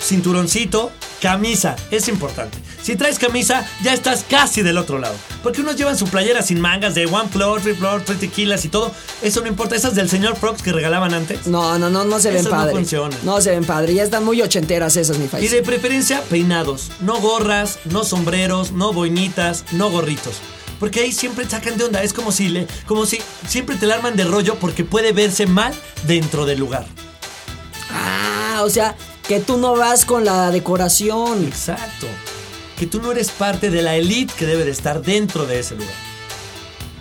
Cinturoncito, 0.00 0.92
camisa, 1.20 1.76
es 1.90 2.08
importante. 2.08 2.58
Si 2.82 2.96
traes 2.96 3.18
camisa, 3.18 3.66
ya 3.82 3.92
estás 3.92 4.24
casi 4.28 4.62
del 4.62 4.78
otro 4.78 4.98
lado. 4.98 5.14
Porque 5.42 5.60
unos 5.60 5.76
llevan 5.76 5.98
su 5.98 6.06
playera 6.06 6.42
sin 6.42 6.60
mangas 6.60 6.94
de 6.94 7.06
one 7.06 7.28
floor, 7.28 7.60
three 7.60 7.74
floor, 7.74 8.02
three 8.02 8.16
tequilas 8.16 8.64
y 8.64 8.68
todo. 8.68 8.92
Eso 9.22 9.40
no 9.40 9.48
importa. 9.48 9.76
Esas 9.76 9.94
del 9.94 10.08
señor 10.08 10.36
Frogs 10.36 10.62
que 10.62 10.72
regalaban 10.72 11.12
antes. 11.12 11.46
No, 11.46 11.78
no, 11.78 11.90
no, 11.90 12.04
no 12.04 12.18
se 12.20 12.28
ven 12.30 12.38
Esas 12.38 12.52
no 12.52 12.58
padre. 12.58 12.72
funcionan. 12.72 13.18
No 13.24 13.40
se 13.40 13.50
ven 13.50 13.64
padre. 13.64 13.94
Ya 13.94 14.04
están 14.04 14.24
muy 14.24 14.40
ochenteras 14.42 14.96
esas, 14.96 15.18
mi 15.18 15.26
Y 15.26 15.28
Fai. 15.28 15.48
de 15.48 15.62
preferencia, 15.62 16.22
peinados. 16.30 16.90
No 17.00 17.20
gorras, 17.20 17.78
no 17.84 18.04
sombreros, 18.04 18.72
no 18.72 18.92
boinitas, 18.92 19.64
no 19.72 19.90
gorritos. 19.90 20.36
Porque 20.80 21.00
ahí 21.00 21.12
siempre 21.12 21.48
sacan 21.48 21.76
de 21.76 21.84
onda. 21.84 22.02
Es 22.02 22.12
como 22.12 22.30
si, 22.32 22.48
le, 22.48 22.66
como 22.86 23.04
si 23.04 23.18
siempre 23.46 23.76
te 23.76 23.86
la 23.86 23.96
arman 23.96 24.16
de 24.16 24.24
rollo 24.24 24.54
porque 24.60 24.84
puede 24.84 25.12
verse 25.12 25.46
mal 25.46 25.74
dentro 26.06 26.46
del 26.46 26.60
lugar. 26.60 26.86
Ah, 27.90 28.62
o 28.64 28.70
sea, 28.70 28.94
que 29.26 29.40
tú 29.40 29.56
no 29.58 29.76
vas 29.76 30.04
con 30.04 30.24
la 30.24 30.50
decoración. 30.50 31.44
Exacto. 31.44 32.06
Que 32.78 32.86
tú 32.86 33.02
no 33.02 33.10
eres 33.12 33.30
parte 33.30 33.70
de 33.70 33.82
la 33.82 33.96
elite 33.96 34.32
que 34.38 34.46
debe 34.46 34.64
de 34.64 34.70
estar 34.70 35.02
dentro 35.02 35.46
de 35.46 35.60
ese 35.60 35.74
lugar. 35.74 35.92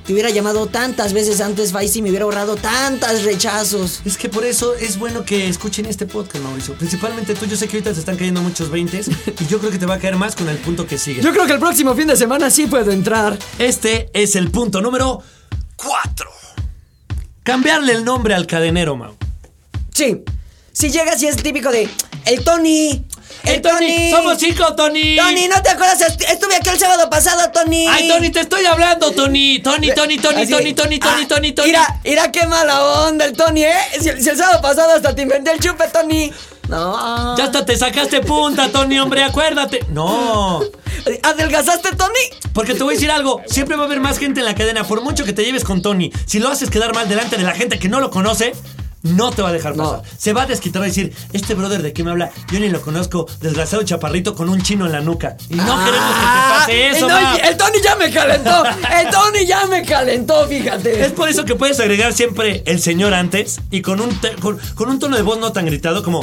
Te 0.07 0.13
hubiera 0.13 0.29
llamado 0.29 0.67
tantas 0.67 1.11
veces 1.11 1.41
antes, 1.41 1.73
Fai, 1.73 1.89
si 1.89 2.01
me 2.01 2.09
hubiera 2.09 2.23
ahorrado 2.23 2.55
tantos 2.55 3.23
rechazos. 3.23 4.01
Es 4.05 4.17
que 4.17 4.29
por 4.29 4.45
eso 4.45 4.73
es 4.73 4.97
bueno 4.97 5.25
que 5.25 5.49
escuchen 5.49 5.85
este 5.85 6.05
podcast, 6.05 6.43
Mauricio. 6.45 6.75
Principalmente 6.75 7.35
tú, 7.35 7.45
yo 7.45 7.57
sé 7.57 7.67
que 7.67 7.75
ahorita 7.75 7.91
te 7.91 7.99
están 7.99 8.15
cayendo 8.15 8.41
muchos 8.41 8.71
20 8.71 9.01
y 9.41 9.45
yo 9.47 9.59
creo 9.59 9.69
que 9.69 9.77
te 9.77 9.85
va 9.85 9.95
a 9.95 9.99
caer 9.99 10.15
más 10.15 10.35
con 10.35 10.47
el 10.47 10.57
punto 10.59 10.87
que 10.87 10.97
sigue. 10.97 11.21
Yo 11.21 11.33
creo 11.33 11.45
que 11.45 11.51
el 11.51 11.59
próximo 11.59 11.93
fin 11.93 12.07
de 12.07 12.15
semana 12.15 12.49
sí 12.49 12.67
puedo 12.67 12.89
entrar. 12.91 13.37
Este 13.59 14.09
es 14.13 14.37
el 14.37 14.49
punto 14.49 14.81
número 14.81 15.21
4. 15.75 16.29
Cambiarle 17.43 17.91
el 17.91 18.05
nombre 18.05 18.33
al 18.33 18.47
cadenero, 18.47 18.95
Mau. 18.95 19.15
Sí. 19.93 20.23
Si 20.71 20.89
llegas 20.89 21.21
y 21.21 21.27
es 21.27 21.35
típico 21.35 21.69
de. 21.69 21.89
El 22.25 22.43
Tony. 22.45 23.05
El 23.47 23.61
Tony. 23.61 24.11
¡Somos 24.11 24.37
cinco, 24.39 24.75
Tony! 24.75 25.15
Tony, 25.15 25.47
¿no 25.47 25.61
te 25.61 25.69
acuerdas? 25.69 26.01
Est- 26.01 26.21
Estuve 26.29 26.55
aquí 26.55 26.69
el 26.69 26.79
sábado 26.79 27.09
pasado, 27.09 27.49
Tony. 27.51 27.87
¡Ay, 27.87 28.07
Tony, 28.07 28.29
te 28.29 28.41
estoy 28.41 28.65
hablando, 28.65 29.11
Tony! 29.11 29.59
Tony, 29.59 29.91
Tony, 29.93 30.17
Tony, 30.17 30.41
Así. 30.43 30.51
Tony, 30.51 30.73
Tony, 30.73 30.99
Tony, 30.99 31.21
Ah, 31.23 31.27
Tony, 31.27 31.51
Tony. 31.53 31.67
Mira, 31.67 31.99
mira 32.03 32.31
qué 32.31 32.45
mala 32.47 32.83
onda 33.07 33.25
el 33.25 33.33
Tony, 33.33 33.63
¿eh? 33.63 33.73
Si, 33.99 34.21
si 34.21 34.29
el 34.29 34.37
sábado 34.37 34.61
pasado 34.61 34.93
hasta 34.95 35.13
te 35.15 35.21
inventé 35.21 35.51
el 35.51 35.59
chupe, 35.59 35.85
Tony. 35.91 36.31
No. 36.69 37.37
Ya 37.37 37.45
hasta 37.45 37.65
te 37.65 37.77
sacaste 37.77 38.19
punta, 38.21 38.69
Tony, 38.69 38.99
hombre, 38.99 39.23
acuérdate. 39.23 39.85
No. 39.89 40.61
¿Adelgazaste, 41.23 41.95
Tony? 41.95 42.19
Porque 42.53 42.73
te 42.73 42.83
voy 42.83 42.93
a 42.93 42.95
decir 42.97 43.11
algo, 43.11 43.41
siempre 43.47 43.77
va 43.77 43.83
a 43.83 43.85
haber 43.85 43.99
más 44.01 44.17
gente 44.19 44.41
en 44.41 44.45
la 44.45 44.55
cadena, 44.55 44.83
por 44.83 45.01
mucho 45.01 45.23
que 45.23 45.31
te 45.33 45.45
lleves 45.45 45.63
con 45.63 45.81
Tony. 45.81 46.11
Si 46.25 46.39
lo 46.39 46.49
haces 46.49 46.69
quedar 46.69 46.93
mal 46.93 47.07
delante 47.07 47.37
de 47.37 47.43
la 47.43 47.53
gente 47.53 47.79
que 47.79 47.87
no 47.87 47.99
lo 48.01 48.09
conoce, 48.09 48.53
no 49.03 49.31
te 49.31 49.41
va 49.41 49.49
a 49.49 49.53
dejar 49.53 49.75
No. 49.77 49.83
pasar. 50.01 50.01
Se 50.17 50.33
va 50.33 50.43
a 50.43 50.45
desquitar 50.47 50.81
y 50.83 50.87
decir, 50.87 51.15
este 51.33 51.53
brother 51.53 51.81
de 51.81 51.93
qué 51.93 52.03
me 52.03 52.11
habla, 52.11 52.31
yo 52.51 52.59
ni 52.59 52.69
lo 52.69 52.81
conozco, 52.81 53.27
desgraciado 53.41 53.83
chaparrito 53.83 54.35
con 54.35 54.49
un 54.49 54.61
chino 54.61 54.85
en 54.85 54.91
la 54.91 55.01
nuca. 55.01 55.37
Y 55.49 55.55
no 55.55 55.63
queremos 55.85 56.13
que 56.15 56.23
te 56.23 56.49
pase 56.49 56.87
eso, 56.89 57.07
Ah, 57.09 57.37
no, 57.41 57.49
el 57.49 57.57
Tony 57.57 57.77
ya 57.83 57.95
me 57.95 58.11
calentó. 58.11 58.63
El 58.65 59.09
Tony 59.09 59.45
ya 59.45 59.65
me 59.67 59.83
calentó, 59.83 60.47
fíjate. 60.47 61.05
Es 61.05 61.11
por 61.11 61.29
eso 61.29 61.45
que 61.45 61.55
puedes 61.55 61.79
agregar 61.79 62.13
siempre 62.13 62.63
el 62.65 62.81
señor 62.81 63.13
antes 63.13 63.59
y 63.71 63.81
con 63.81 64.01
un, 64.01 64.09
te- 64.19 64.35
con, 64.35 64.57
con 64.75 64.89
un 64.89 64.99
tono 64.99 65.15
de 65.15 65.21
voz 65.21 65.37
no 65.39 65.51
tan 65.51 65.65
gritado 65.65 66.03
como, 66.03 66.21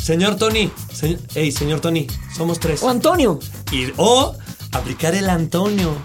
señor 0.00 0.36
Tony, 0.36 0.70
se- 0.92 1.18
hey, 1.34 1.50
señor 1.52 1.80
Tony, 1.80 2.06
somos 2.36 2.60
tres. 2.60 2.82
O 2.82 2.88
Antonio. 2.90 3.38
Y, 3.72 3.92
o 3.96 4.34
aplicar 4.72 5.14
el 5.14 5.28
Antonio. 5.30 5.96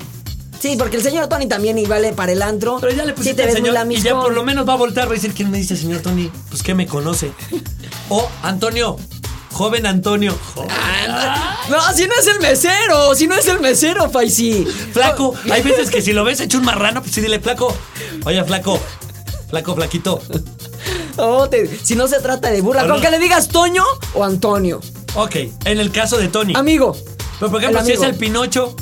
Sí, 0.65 0.77
porque 0.79 0.97
el 0.97 1.03
señor 1.03 1.27
Tony 1.27 1.45
también 1.45 1.77
vale 1.87 2.11
para 2.13 2.31
el 2.31 2.41
antro. 2.41 2.79
Pero 2.81 2.91
ya 2.91 3.05
le 3.05 3.11
sí 3.11 3.17
pusiste 3.17 3.35
te 3.35 3.41
al 3.43 3.49
ves 3.49 3.61
muy 3.61 3.69
señor 3.69 3.91
y 3.91 4.01
ya 4.01 4.19
por 4.19 4.33
lo 4.33 4.43
menos 4.43 4.67
va 4.67 4.73
a 4.73 4.77
voltear, 4.77 5.05
va 5.07 5.11
a 5.11 5.13
decir 5.13 5.31
quién 5.35 5.51
me 5.51 5.59
dice 5.59 5.77
señor 5.77 6.01
Tony. 6.01 6.31
Pues 6.49 6.63
que 6.63 6.73
me 6.73 6.87
conoce. 6.87 7.31
O 8.09 8.27
Antonio, 8.41 8.97
joven 9.51 9.85
Antonio. 9.85 10.35
Joven. 10.55 10.71
No, 11.69 11.93
si 11.93 12.07
no 12.07 12.13
es 12.19 12.25
el 12.25 12.39
mesero, 12.39 13.13
si 13.13 13.27
no 13.27 13.35
es 13.35 13.47
el 13.47 13.59
mesero, 13.59 14.09
Faisy. 14.09 14.65
Flaco, 14.91 15.35
hay 15.51 15.61
veces 15.61 15.91
que 15.91 16.01
si 16.01 16.13
lo 16.13 16.23
ves 16.23 16.39
hecho 16.39 16.57
un 16.57 16.65
marrano, 16.65 17.03
pues 17.03 17.13
sí 17.13 17.21
dile 17.21 17.39
flaco. 17.39 17.71
Oye, 18.25 18.43
flaco. 18.43 18.79
Flaco, 19.47 19.75
flaquito. 19.75 20.19
Oh, 21.17 21.47
te- 21.47 21.69
si 21.83 21.95
no 21.95 22.07
se 22.07 22.19
trata 22.21 22.49
de 22.49 22.61
burla, 22.61 22.81
con 22.87 22.95
no. 22.95 23.01
que 23.01 23.11
le 23.11 23.19
digas 23.19 23.49
Toño 23.49 23.83
o 24.15 24.23
Antonio. 24.23 24.81
Ok, 25.13 25.35
en 25.65 25.79
el 25.79 25.91
caso 25.91 26.17
de 26.17 26.27
Tony. 26.27 26.53
Amigo. 26.55 26.97
Pero 27.39 27.51
por 27.51 27.61
ejemplo, 27.61 27.85
si 27.85 27.91
es 27.91 28.01
el 28.01 28.15
Pinocho. 28.15 28.75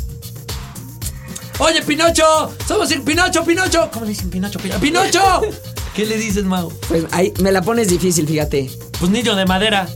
Oye, 1.64 1.82
Pinocho, 1.82 2.54
somos 2.68 2.92
el 2.92 3.02
Pinocho, 3.02 3.44
Pinocho. 3.44 3.90
¿Cómo 3.92 4.06
le 4.06 4.12
dicen 4.12 4.30
Pinocho? 4.30 4.60
Pinocho. 4.60 4.80
¡Pinocho! 4.82 5.42
¿Qué 5.96 6.06
le 6.06 6.18
dices, 6.18 6.44
Mau? 6.44 6.72
Pues 6.88 7.06
ahí 7.12 7.32
me 7.40 7.52
la 7.52 7.62
pones 7.62 7.88
difícil, 7.88 8.28
fíjate. 8.28 8.70
Pues 9.00 9.12
niño 9.12 9.36
de 9.36 9.46
madera. 9.46 9.88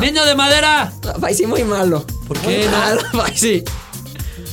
¡Niño 0.00 0.24
de 0.24 0.34
madera! 0.34 0.92
Faisy, 1.20 1.46
muy 1.46 1.62
malo. 1.64 2.04
¿Por 2.26 2.38
Muy 2.42 2.54
qué 2.54 2.64
no? 2.66 2.76
malo, 2.76 3.00
Faisy. 3.12 3.62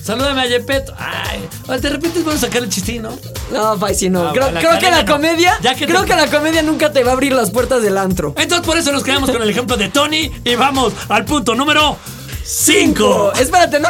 Salúdame 0.03 0.41
a 0.41 0.45
Yepeto. 0.45 0.93
Ay, 0.99 1.79
de 1.79 1.89
repente 1.89 2.19
vamos 2.19 2.35
a 2.35 2.45
sacar 2.45 2.61
el 2.61 2.69
chistín, 2.69 3.01
¿no? 3.01 3.17
No, 3.51 3.77
Faisy, 3.79 4.09
no. 4.09 4.27
Ah, 4.27 4.31
creo 4.33 4.51
la 4.51 4.59
creo 4.59 4.77
que 4.79 4.91
la 4.91 5.03
no. 5.03 5.11
comedia. 5.13 5.57
Ya 5.63 5.73
que 5.73 5.87
creo 5.87 6.01
te- 6.01 6.07
que 6.09 6.15
la 6.15 6.27
comedia 6.27 6.61
nunca 6.61 6.91
te 6.93 7.03
va 7.03 7.09
a 7.11 7.13
abrir 7.13 7.33
las 7.33 7.49
puertas 7.49 7.81
del 7.81 7.97
antro. 7.97 8.33
Entonces 8.37 8.65
por 8.65 8.77
eso 8.77 8.91
nos 8.91 9.03
quedamos 9.03 9.31
con 9.31 9.41
el 9.41 9.49
ejemplo 9.49 9.75
de 9.77 9.89
Tony 9.89 10.31
y 10.43 10.55
vamos 10.55 10.93
al 11.09 11.25
punto 11.25 11.55
número 11.55 11.97
5. 12.43 13.33
Espérate, 13.39 13.79
no. 13.79 13.89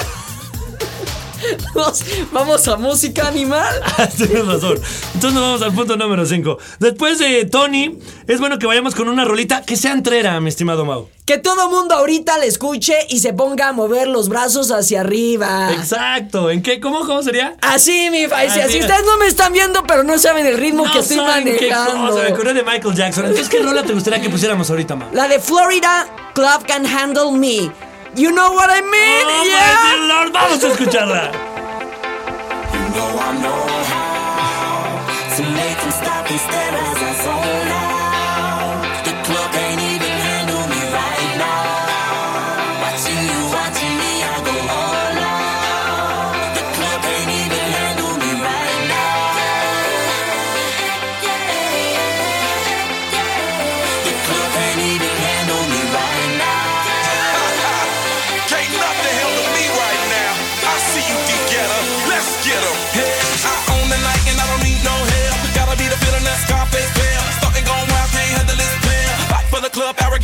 Vamos, 1.75 2.03
vamos 2.31 2.67
a 2.67 2.77
música 2.77 3.27
animal. 3.27 3.73
Tienes 4.17 4.45
razón. 4.45 4.79
Entonces 5.13 5.33
nos 5.33 5.41
vamos 5.41 5.61
al 5.61 5.73
punto 5.73 5.95
número 5.97 6.25
5. 6.25 6.57
Después 6.79 7.19
de 7.19 7.45
Tony, 7.45 7.97
es 8.27 8.39
bueno 8.39 8.57
que 8.59 8.65
vayamos 8.65 8.95
con 8.95 9.09
una 9.09 9.25
rolita 9.25 9.61
que 9.63 9.75
sea 9.75 9.91
entrera, 9.91 10.39
mi 10.39 10.49
estimado 10.49 10.85
Mau. 10.85 11.09
Que 11.25 11.37
todo 11.39 11.69
mundo 11.69 11.95
ahorita 11.95 12.37
le 12.37 12.45
escuche 12.47 12.95
y 13.09 13.19
se 13.19 13.33
ponga 13.33 13.69
a 13.69 13.73
mover 13.73 14.07
los 14.07 14.29
brazos 14.29 14.71
hacia 14.71 15.01
arriba. 15.01 15.71
Exacto. 15.73 16.51
¿En 16.51 16.61
qué? 16.61 16.79
¿Cómo? 16.79 16.99
¿Cómo 16.99 17.23
sería? 17.23 17.55
Así, 17.61 18.09
mi 18.11 18.27
Faisy. 18.27 18.59
Así 18.59 18.61
Así 18.61 18.77
es. 18.77 18.85
ustedes 18.85 19.05
no 19.05 19.17
me 19.17 19.25
están 19.27 19.51
viendo, 19.51 19.83
pero 19.87 20.03
no 20.03 20.17
saben 20.19 20.45
el 20.45 20.57
ritmo 20.57 20.83
que 20.91 20.99
estoy 20.99 21.17
saben 21.17 21.45
qué 21.45 21.69
manejando. 21.69 22.09
cosa, 22.11 22.23
me 22.23 22.29
acordé 22.29 22.53
de 22.53 22.63
Michael 22.63 22.95
Jackson. 22.95 23.25
Entonces, 23.25 23.49
¿qué 23.49 23.59
rola 23.63 23.83
te 23.83 23.93
gustaría 23.93 24.21
que 24.21 24.29
pusiéramos 24.29 24.69
ahorita, 24.69 24.95
Mau? 24.95 25.09
La 25.13 25.27
de 25.27 25.39
Florida 25.39 26.07
Club 26.33 26.65
Can 26.67 26.85
Handle 26.85 27.31
Me. 27.31 27.71
You 28.17 28.31
know 28.31 28.51
what 28.53 28.69
I 28.69 28.79
mean? 28.79 29.25
Oh, 29.27 29.43
my 29.43 29.43
yeah. 29.43 29.75
dear 29.83 30.07
Lord, 30.07 30.31
vamos 30.31 30.63
a 30.63 30.69
escucharla. 30.71 31.23
know 32.95 33.11
I 33.19 33.31
know 33.43 33.63
how 33.91 35.35
to 35.35 35.41
make 35.43 35.77
them 35.83 35.91
stop 35.91 36.23
and 36.31 36.39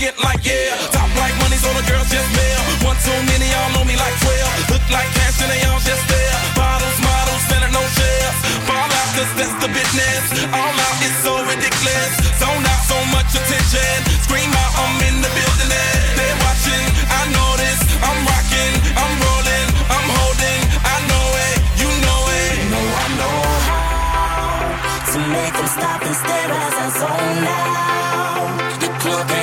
arrogant 0.01 0.23
like 0.23 0.43
yeah. 0.45 0.73
Top 0.91 1.09
like 1.17 1.35
money, 1.37 1.57
so 1.57 1.69
the 1.77 1.85
girls 1.85 2.09
just 2.09 2.29
mail. 2.33 2.61
One 2.85 2.97
too 3.05 3.13
many, 3.29 3.45
y'all 3.45 3.71
know 3.77 3.85
me 3.85 3.95
like 3.95 4.15
12. 4.21 4.73
Look 4.73 4.85
like 4.89 5.09
cash 5.13 5.41
and 5.41 5.51
they 5.51 5.61
all 5.69 5.79
just 5.81 6.01
there. 6.09 6.37
Bottles, 6.57 6.97
models, 7.01 7.41
spending 7.45 7.73
no 7.73 7.83
shares. 7.93 8.37
Fall 8.65 8.89
out, 8.89 9.09
cause 9.13 9.31
that's 9.37 9.55
the 9.61 9.69
business. 9.69 10.23
All 10.49 10.73
out 10.73 10.97
is 11.05 11.15
so 11.21 11.33
ridiculous. 11.45 12.11
Zone 12.41 12.65
out, 12.65 12.81
so 12.89 12.97
much 13.13 13.29
attention. 13.37 13.97
Scream 14.25 14.49
out, 14.49 14.71
I'm 14.81 14.97
in 15.05 15.21
the 15.21 15.31
building. 15.37 15.69
They're 16.17 16.39
watching, 16.41 16.85
I 17.05 17.21
know 17.29 17.49
this. 17.61 17.79
I'm 18.01 18.19
rocking, 18.25 18.73
I'm 18.97 19.13
rolling, 19.21 19.67
I'm 19.85 20.07
holding. 20.17 20.61
I 20.81 20.97
know 21.09 21.27
it, 21.45 21.57
you 21.77 21.89
know 22.05 22.21
it. 22.41 22.49
You 22.57 22.65
know 22.73 22.85
I 22.89 23.07
know 23.21 23.39
how 23.69 24.97
to 25.13 25.19
make 25.29 25.53
them 25.53 25.69
stop 25.69 26.01
and 26.01 26.15
stare 26.17 26.49
as 26.49 26.75
I 26.81 26.87
zone 26.97 27.45
out. 27.45 28.81
The 28.81 28.89
club 28.97 29.40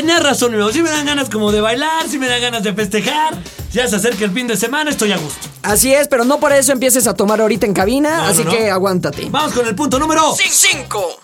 Tenías 0.00 0.22
razón, 0.22 0.52
mi 0.52 0.56
Mau. 0.56 0.72
Si 0.72 0.80
me 0.82 0.88
dan 0.88 1.04
ganas 1.04 1.28
como 1.28 1.52
de 1.52 1.60
bailar, 1.60 2.08
si 2.08 2.18
me 2.18 2.26
dan 2.26 2.40
ganas 2.40 2.62
de 2.62 2.72
festejar. 2.72 3.36
Ya 3.70 3.86
se 3.86 3.96
acerca 3.96 4.24
el 4.24 4.30
fin 4.30 4.46
de 4.46 4.56
semana, 4.56 4.88
estoy 4.90 5.12
a 5.12 5.18
gusto. 5.18 5.46
Así 5.62 5.92
es, 5.92 6.08
pero 6.08 6.24
no 6.24 6.40
por 6.40 6.52
eso 6.54 6.72
empieces 6.72 7.06
a 7.06 7.12
tomar 7.12 7.38
ahorita 7.42 7.66
en 7.66 7.74
cabina, 7.74 8.16
No, 8.16 8.22
así 8.24 8.38
no, 8.42 8.50
no. 8.50 8.56
que 8.56 8.70
aguántate. 8.70 9.26
Vamos 9.30 9.52
con 9.52 9.66
el 9.66 9.74
punto 9.74 9.98
número 9.98 10.34
5. 10.34 11.20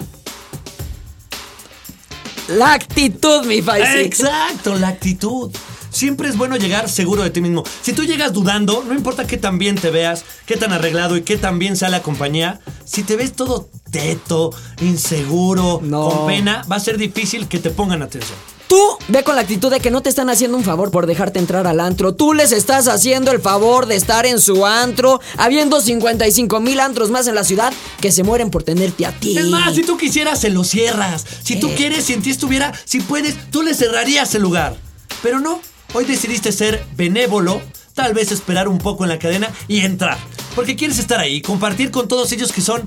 La 2.48 2.74
actitud, 2.74 3.46
mi 3.46 3.62
Faisy. 3.62 4.00
Exacto, 4.00 4.74
la 4.76 4.88
actitud. 4.88 5.50
Siempre 5.90 6.28
es 6.28 6.36
bueno 6.36 6.56
llegar 6.58 6.90
seguro 6.90 7.22
de 7.22 7.30
ti 7.30 7.40
mismo. 7.40 7.64
Si 7.80 7.94
tú 7.94 8.04
llegas 8.04 8.34
dudando, 8.34 8.84
no 8.86 8.92
importa 8.92 9.26
qué 9.26 9.38
tan 9.38 9.56
bien 9.56 9.76
te 9.76 9.88
veas, 9.90 10.22
qué 10.44 10.58
tan 10.58 10.74
arreglado 10.74 11.16
y 11.16 11.22
qué 11.22 11.38
tan 11.38 11.58
bien 11.58 11.78
sea 11.78 11.88
la 11.88 12.02
compañía, 12.02 12.60
si 12.84 13.04
te 13.04 13.16
ves 13.16 13.32
todo 13.32 13.70
teto, 13.90 14.52
inseguro, 14.82 15.80
No. 15.82 16.10
con 16.10 16.26
pena, 16.26 16.62
va 16.70 16.76
a 16.76 16.80
ser 16.80 16.98
difícil 16.98 17.48
que 17.48 17.58
te 17.58 17.70
pongan 17.70 18.02
atención. 18.02 18.36
Tú 18.68 18.80
ve 19.08 19.22
con 19.22 19.36
la 19.36 19.42
actitud 19.42 19.70
de 19.70 19.78
que 19.78 19.92
no 19.92 20.02
te 20.02 20.08
están 20.08 20.28
haciendo 20.28 20.56
un 20.56 20.64
favor 20.64 20.90
por 20.90 21.06
dejarte 21.06 21.38
entrar 21.38 21.66
al 21.68 21.78
antro. 21.78 22.14
Tú 22.14 22.32
les 22.34 22.50
estás 22.50 22.88
haciendo 22.88 23.30
el 23.30 23.40
favor 23.40 23.86
de 23.86 23.94
estar 23.94 24.26
en 24.26 24.40
su 24.40 24.66
antro, 24.66 25.20
habiendo 25.36 25.80
55 25.80 26.58
mil 26.60 26.80
antros 26.80 27.10
más 27.10 27.28
en 27.28 27.36
la 27.36 27.44
ciudad 27.44 27.72
que 28.00 28.10
se 28.10 28.24
mueren 28.24 28.50
por 28.50 28.64
tenerte 28.64 29.06
a 29.06 29.12
ti. 29.12 29.38
Es 29.38 29.46
más, 29.46 29.74
si 29.76 29.82
tú 29.82 29.96
quisieras, 29.96 30.40
se 30.40 30.50
lo 30.50 30.64
cierras. 30.64 31.24
Si 31.44 31.60
tú 31.60 31.68
Eh. 31.68 31.74
quieres, 31.76 32.04
si 32.06 32.14
en 32.14 32.22
ti 32.22 32.30
estuviera, 32.30 32.72
si 32.84 32.98
puedes, 33.00 33.36
tú 33.52 33.62
le 33.62 33.72
cerrarías 33.72 34.34
el 34.34 34.42
lugar. 34.42 34.76
Pero 35.22 35.38
no, 35.38 35.60
hoy 35.94 36.04
decidiste 36.04 36.50
ser 36.50 36.84
benévolo, 36.96 37.62
tal 37.94 38.14
vez 38.14 38.32
esperar 38.32 38.66
un 38.66 38.78
poco 38.78 39.04
en 39.04 39.10
la 39.10 39.18
cadena 39.20 39.48
y 39.68 39.80
entrar. 39.80 40.18
Porque 40.56 40.74
quieres 40.74 40.98
estar 40.98 41.20
ahí, 41.20 41.40
compartir 41.40 41.92
con 41.92 42.08
todos 42.08 42.32
ellos 42.32 42.50
que 42.52 42.62
son 42.62 42.82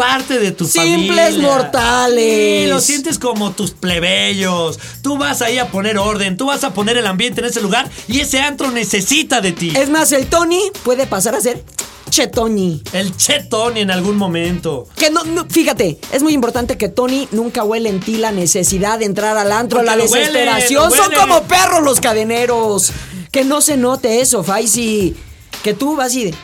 parte 0.00 0.38
de 0.38 0.52
tu 0.52 0.66
Simples 0.66 1.34
familia. 1.34 1.48
mortales. 1.48 2.62
Sí, 2.64 2.66
lo 2.68 2.80
sientes 2.80 3.18
como 3.18 3.52
tus 3.52 3.72
plebeyos. 3.72 4.78
Tú 5.02 5.18
vas 5.18 5.42
ahí 5.42 5.58
a 5.58 5.68
poner 5.70 5.98
orden, 5.98 6.36
tú 6.36 6.46
vas 6.46 6.64
a 6.64 6.72
poner 6.72 6.96
el 6.96 7.06
ambiente 7.06 7.40
en 7.40 7.46
ese 7.46 7.60
lugar 7.60 7.88
y 8.08 8.20
ese 8.20 8.40
antro 8.40 8.70
necesita 8.70 9.40
de 9.40 9.52
ti. 9.52 9.72
Es 9.76 9.90
más, 9.90 10.12
el 10.12 10.26
Tony 10.26 10.60
puede 10.82 11.06
pasar 11.06 11.34
a 11.34 11.40
ser 11.40 11.62
Che 12.10 12.26
Tony. 12.26 12.82
El 12.92 13.16
Che 13.16 13.44
Tony 13.48 13.80
en 13.80 13.90
algún 13.92 14.16
momento. 14.16 14.88
Que 14.96 15.10
no, 15.10 15.22
no- 15.24 15.46
fíjate, 15.48 15.98
es 16.12 16.22
muy 16.24 16.32
importante 16.32 16.76
que 16.76 16.88
Tony 16.88 17.28
nunca 17.30 17.62
huele 17.62 17.88
en 17.88 18.00
ti 18.00 18.16
la 18.16 18.32
necesidad 18.32 18.98
de 18.98 19.04
entrar 19.04 19.36
al 19.36 19.52
antro, 19.52 19.78
Porque 19.78 19.96
la 19.96 20.02
huele, 20.04 20.16
desesperación. 20.26 20.90
Son 20.90 21.00
huele. 21.08 21.16
como 21.16 21.42
perros 21.44 21.82
los 21.84 22.00
cadeneros. 22.00 22.90
Que 23.30 23.44
no 23.44 23.60
se 23.60 23.76
note 23.76 24.20
eso, 24.20 24.42
Faisy. 24.42 25.14
Que 25.62 25.72
tú 25.72 25.94
vas 25.94 26.12
y 26.16 26.24
de, 26.24 26.34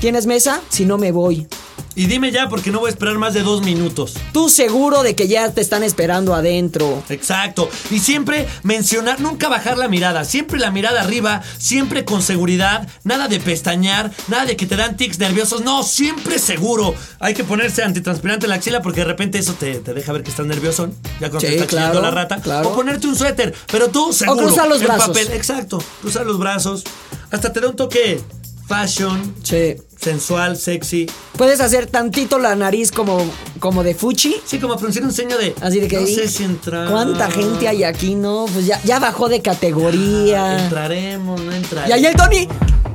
¿Tienes 0.00 0.26
mesa? 0.26 0.60
Si 0.68 0.84
no 0.84 0.98
me 0.98 1.10
voy. 1.12 1.46
Y 1.94 2.06
dime 2.06 2.30
ya 2.32 2.48
porque 2.48 2.70
no 2.70 2.78
voy 2.80 2.88
a 2.88 2.90
esperar 2.90 3.18
más 3.18 3.34
de 3.34 3.42
dos 3.42 3.62
minutos. 3.62 4.14
Tú 4.32 4.48
seguro 4.48 5.02
de 5.02 5.14
que 5.14 5.28
ya 5.28 5.50
te 5.52 5.60
están 5.60 5.82
esperando 5.82 6.34
adentro. 6.34 7.02
Exacto. 7.10 7.68
Y 7.90 7.98
siempre 7.98 8.48
mencionar, 8.62 9.20
nunca 9.20 9.48
bajar 9.48 9.76
la 9.76 9.88
mirada. 9.88 10.24
Siempre 10.24 10.58
la 10.58 10.70
mirada 10.70 11.02
arriba, 11.02 11.42
siempre 11.58 12.04
con 12.06 12.22
seguridad. 12.22 12.88
Nada 13.04 13.28
de 13.28 13.40
pestañear, 13.40 14.10
nada 14.28 14.46
de 14.46 14.56
que 14.56 14.64
te 14.66 14.76
dan 14.76 14.96
tics 14.96 15.18
nerviosos. 15.18 15.60
No, 15.62 15.82
siempre 15.82 16.38
seguro. 16.38 16.94
Hay 17.20 17.34
que 17.34 17.44
ponerse 17.44 17.82
antitranspirante 17.82 18.46
en 18.46 18.50
la 18.50 18.56
axila 18.56 18.80
porque 18.80 19.00
de 19.00 19.06
repente 19.06 19.38
eso 19.38 19.52
te, 19.54 19.74
te 19.76 19.92
deja 19.92 20.12
ver 20.12 20.22
que 20.22 20.30
estás 20.30 20.46
nervioso. 20.46 20.88
Ya 21.20 21.28
cuando 21.28 21.40
Sí, 21.40 21.46
te 21.48 21.54
está 21.56 21.66
claro, 21.66 22.00
la 22.00 22.10
rata. 22.10 22.40
claro. 22.40 22.70
O 22.70 22.74
ponerte 22.74 23.06
un 23.06 23.16
suéter. 23.16 23.54
Pero 23.70 23.88
tú 23.88 24.12
seguro. 24.12 24.46
cruzar 24.46 24.66
los 24.68 24.82
brazos. 24.82 25.08
papel. 25.08 25.28
Exacto. 25.32 25.82
Cruzar 26.00 26.24
los 26.24 26.38
brazos. 26.38 26.84
Hasta 27.30 27.52
te 27.52 27.60
da 27.60 27.68
un 27.68 27.76
toque 27.76 28.20
fashion, 28.66 29.34
Sí. 29.42 29.76
Sensual, 30.02 30.56
sexy. 30.56 31.06
Puedes 31.36 31.60
hacer 31.60 31.86
tantito 31.86 32.38
la 32.38 32.54
nariz 32.54 32.90
como, 32.92 33.24
como 33.60 33.82
de 33.82 33.94
fuchi. 33.94 34.36
Sí, 34.44 34.58
como 34.58 34.74
pronunciar 34.76 35.04
un 35.04 35.12
seño 35.12 35.38
de. 35.38 35.54
Así 35.60 35.80
de 35.80 35.88
que 35.88 36.00
No 36.00 36.06
sé 36.06 36.28
si 36.28 36.44
entrar. 36.44 36.90
¿Cuánta 36.90 37.30
gente 37.30 37.68
hay 37.68 37.84
aquí? 37.84 38.14
No, 38.14 38.46
pues 38.52 38.66
ya, 38.66 38.80
ya 38.84 38.98
bajó 38.98 39.28
de 39.28 39.40
categoría. 39.42 40.64
Entraremos, 40.64 41.40
no 41.40 41.52
entraremos. 41.52 41.88
y 41.90 41.92
ahí 41.92 42.06
el 42.06 42.16
Tony. 42.16 42.48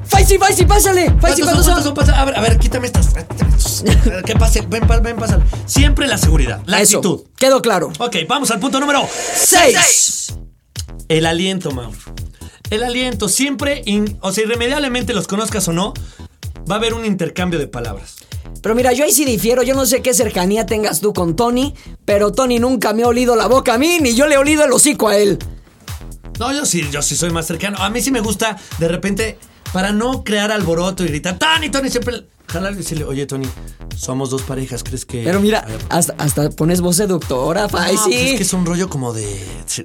Faisy, 0.05 0.37
Faisy, 0.37 0.65
pásale. 0.65 1.13
Faisy, 1.19 1.41
¿Cuántos 1.41 1.65
son? 1.65 1.73
¿cuántos 1.73 1.73
¿Cuántos 1.73 1.83
son? 1.83 1.93
Pasa- 1.93 2.21
A 2.21 2.25
ver, 2.25 2.37
a 2.37 2.41
ver, 2.41 2.57
quítame 2.57 2.87
estas. 2.87 3.13
Que 4.25 4.35
pase, 4.35 4.61
ven, 4.67 4.83
ven, 5.03 5.15
pasa. 5.17 5.39
Siempre 5.65 6.07
la 6.07 6.17
seguridad, 6.17 6.61
la 6.65 6.81
Eso, 6.81 6.97
actitud. 6.97 7.21
quedó 7.37 7.61
claro. 7.61 7.91
Ok, 7.99 8.15
vamos 8.27 8.49
al 8.51 8.59
punto 8.59 8.79
número 8.79 9.07
Seis. 9.35 10.33
El 11.09 11.25
aliento, 11.25 11.71
Mauro. 11.71 11.91
El 12.69 12.83
aliento, 12.83 13.29
siempre, 13.29 13.81
in- 13.85 14.17
o 14.21 14.31
sea, 14.31 14.43
irremediablemente 14.43 15.13
los 15.13 15.27
conozcas 15.27 15.67
o 15.67 15.73
no, 15.73 15.93
va 16.69 16.75
a 16.75 16.77
haber 16.77 16.93
un 16.93 17.05
intercambio 17.05 17.59
de 17.59 17.67
palabras. 17.67 18.15
Pero 18.61 18.75
mira, 18.75 18.93
yo 18.93 19.05
ahí 19.05 19.11
sí 19.11 19.25
difiero. 19.25 19.63
Yo 19.63 19.75
no 19.75 19.85
sé 19.85 20.01
qué 20.01 20.13
cercanía 20.13 20.65
tengas 20.65 20.99
tú 20.99 21.13
con 21.13 21.35
Tony, 21.35 21.73
pero 22.05 22.31
Tony 22.31 22.59
nunca 22.59 22.93
me 22.93 23.03
ha 23.03 23.07
olido 23.07 23.35
la 23.35 23.47
boca 23.47 23.75
a 23.75 23.77
mí, 23.77 23.99
ni 24.01 24.13
yo 24.13 24.27
le 24.27 24.35
he 24.35 24.37
olido 24.37 24.63
el 24.63 24.71
hocico 24.71 25.07
a 25.07 25.17
él. 25.17 25.37
No, 26.39 26.53
yo 26.53 26.65
sí, 26.65 26.87
yo 26.91 27.01
sí 27.01 27.15
soy 27.15 27.31
más 27.31 27.47
cercano. 27.47 27.77
A 27.79 27.89
mí 27.89 28.01
sí 28.01 28.11
me 28.11 28.19
gusta, 28.19 28.57
de 28.77 28.87
repente, 28.87 29.37
para 29.73 29.91
no 29.91 30.23
crear 30.23 30.51
alboroto 30.51 31.03
y 31.03 31.07
gritar, 31.07 31.37
Tony, 31.39 31.69
Tony, 31.69 31.89
siempre 31.89 32.25
jalar 32.47 32.73
y 32.73 32.77
decirle, 32.77 33.03
oye, 33.03 33.25
Tony, 33.25 33.47
somos 33.97 34.29
dos 34.29 34.41
parejas, 34.43 34.83
¿crees 34.83 35.05
que...? 35.05 35.23
Pero 35.23 35.39
mira, 35.39 35.61
ver, 35.61 35.79
hasta, 35.89 36.15
hasta 36.17 36.49
pones 36.49 36.81
voz 36.81 36.95
seductora, 36.95 37.63
no, 37.63 37.69
Faisy. 37.69 37.97
pues 38.03 38.15
es 38.15 38.37
que 38.37 38.43
es 38.43 38.53
un 38.53 38.65
rollo 38.65 38.89
como 38.89 39.13
de... 39.13 39.25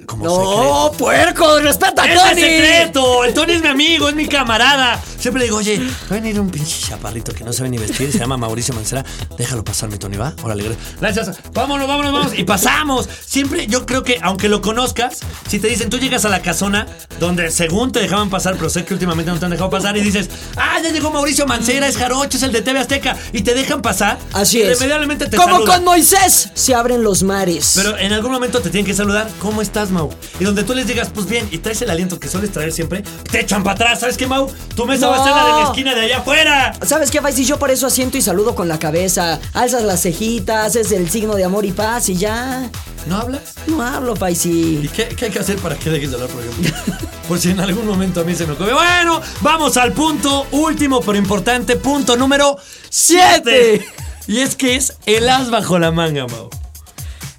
Como 0.05 0.29
secreto. 0.29 0.63
No, 0.63 0.91
puerco, 0.97 1.59
respeta 1.59 2.03
a 2.03 2.05
¡Es 2.07 2.19
Tony. 2.19 2.29
el 2.29 2.37
secreto! 2.39 3.23
El 3.25 3.33
Tony 3.33 3.53
es 3.53 3.61
mi 3.61 3.67
amigo, 3.67 4.09
es 4.09 4.15
mi 4.15 4.27
camarada. 4.27 5.01
Siempre 5.19 5.39
le 5.41 5.45
digo, 5.45 5.57
oye, 5.57 5.79
va 5.79 6.15
a 6.17 6.19
venir 6.19 6.39
un 6.39 6.49
pinche 6.49 6.87
chaparrito 6.89 7.33
que 7.33 7.43
no 7.43 7.51
sabe 7.51 7.69
ni 7.69 7.77
vestir, 7.77 8.11
se 8.11 8.19
llama 8.19 8.37
Mauricio 8.37 8.73
Mancera. 8.73 9.03
Déjalo 9.37 9.63
pasar, 9.63 9.89
mi 9.89 9.97
Tony, 9.97 10.17
¿va? 10.17 10.33
Órale, 10.43 10.63
gracias. 10.63 11.25
gracias. 11.25 11.53
Vámonos, 11.53 11.87
vámonos, 11.87 12.13
vámonos. 12.13 12.39
Y 12.39 12.43
pasamos. 12.45 13.09
Siempre, 13.25 13.67
yo 13.67 13.85
creo 13.85 14.03
que, 14.03 14.19
aunque 14.21 14.47
lo 14.47 14.61
conozcas, 14.61 15.19
si 15.49 15.59
te 15.59 15.67
dicen, 15.67 15.89
tú 15.89 15.97
llegas 15.99 16.23
a 16.25 16.29
la 16.29 16.41
casona, 16.41 16.87
donde 17.19 17.51
según 17.51 17.91
te 17.91 17.99
dejaban 17.99 18.29
pasar, 18.29 18.55
pero 18.55 18.69
sé 18.69 18.85
que 18.85 18.93
últimamente 18.93 19.31
no 19.31 19.39
te 19.39 19.45
han 19.45 19.51
dejado 19.51 19.69
pasar, 19.69 19.97
y 19.97 20.01
dices, 20.01 20.29
ah, 20.55 20.79
ya 20.81 20.91
llegó 20.91 21.11
Mauricio 21.11 21.45
Mancera, 21.45 21.87
es 21.87 21.97
jarocho, 21.97 22.37
es 22.37 22.43
el 22.43 22.52
de 22.53 22.61
TV 22.61 22.79
Azteca, 22.79 23.17
y 23.33 23.41
te 23.41 23.53
dejan 23.53 23.81
pasar. 23.81 24.17
Así 24.31 24.61
es. 24.61 24.69
Irremediablemente 24.69 25.25
te 25.27 25.35
Como 25.37 25.55
saludan. 25.55 25.75
con 25.77 25.85
Moisés 25.85 26.49
se 26.53 26.73
abren 26.73 27.03
los 27.03 27.23
mares. 27.23 27.73
Pero 27.75 27.97
en 27.97 28.13
algún 28.13 28.31
momento 28.31 28.61
te 28.61 28.69
tienen 28.69 28.85
que 28.85 28.93
saludar, 28.93 29.27
¿cómo 29.39 29.61
estás, 29.61 29.91
Mau? 29.91 30.09
Y 30.39 30.43
donde 30.45 30.63
tú 30.63 30.73
les 30.73 30.87
digas, 30.87 31.09
pues 31.13 31.25
bien, 31.27 31.47
y 31.51 31.57
traes 31.57 31.81
el 31.81 31.89
aliento 31.89 32.19
que 32.19 32.27
sueles 32.29 32.51
traer 32.51 32.71
siempre, 32.71 33.03
te 33.29 33.41
echan 33.41 33.63
para 33.63 33.75
atrás, 33.75 33.99
¿sabes 33.99 34.17
qué, 34.17 34.27
Mau? 34.27 34.49
Tu 34.75 34.85
mesa 34.85 35.07
va 35.07 35.19
a 35.21 35.23
ser 35.23 35.31
la 35.35 35.43
de 35.43 35.49
la 35.49 35.59
No. 35.61 35.67
esquina 35.71 35.95
de 35.95 36.01
allá 36.01 36.17
afuera. 36.19 36.73
¿Sabes 36.85 37.11
qué, 37.11 37.21
Faisy? 37.21 37.43
Yo 37.45 37.59
por 37.59 37.71
eso 37.71 37.87
asiento 37.87 38.17
y 38.17 38.21
saludo 38.21 38.55
con 38.55 38.67
la 38.67 38.79
cabeza. 38.79 39.39
Alzas 39.53 39.83
las 39.83 40.01
cejitas, 40.01 40.67
haces 40.67 40.91
el 40.91 41.09
signo 41.09 41.35
de 41.35 41.43
amor 41.43 41.65
y 41.65 41.71
paz 41.71 42.09
y 42.09 42.15
ya. 42.15 42.69
¿No 43.05 43.17
hablas? 43.17 43.41
No 43.67 43.81
hablo, 43.81 44.13
¿Y 44.13 44.17
Faisy. 44.17 44.89
qué, 44.95 45.07
qué 45.09 45.25
hay 45.25 45.31
que 45.31 45.39
hacer 45.39 45.57
para 45.57 45.75
que 45.77 45.89
dejes 45.89 46.09
de 46.11 46.15
hablar, 46.15 46.29
por 46.29 46.43
ejemplo? 46.43 46.71
Por 47.27 47.39
si 47.39 47.51
en 47.51 47.59
algún 47.61 47.85
momento 47.87 48.19
a 48.19 48.23
mí 48.25 48.35
se 48.35 48.45
me 48.45 48.51
ocurre. 48.53 48.73
Bueno, 48.73 49.21
vamos 49.39 49.77
al 49.77 49.93
punto 49.93 50.45
último 50.51 50.99
pero 51.01 51.17
importante, 51.17 51.77
punto 51.77 52.17
número 52.17 52.57
7. 52.89 53.85
Y 54.27 54.39
es 54.39 54.55
que 54.55 54.75
es 54.75 54.97
el 55.05 55.29
as 55.29 55.49
bajo 55.49 55.79
la 55.79 55.91
manga, 55.91 56.27
Mau. 56.27 56.49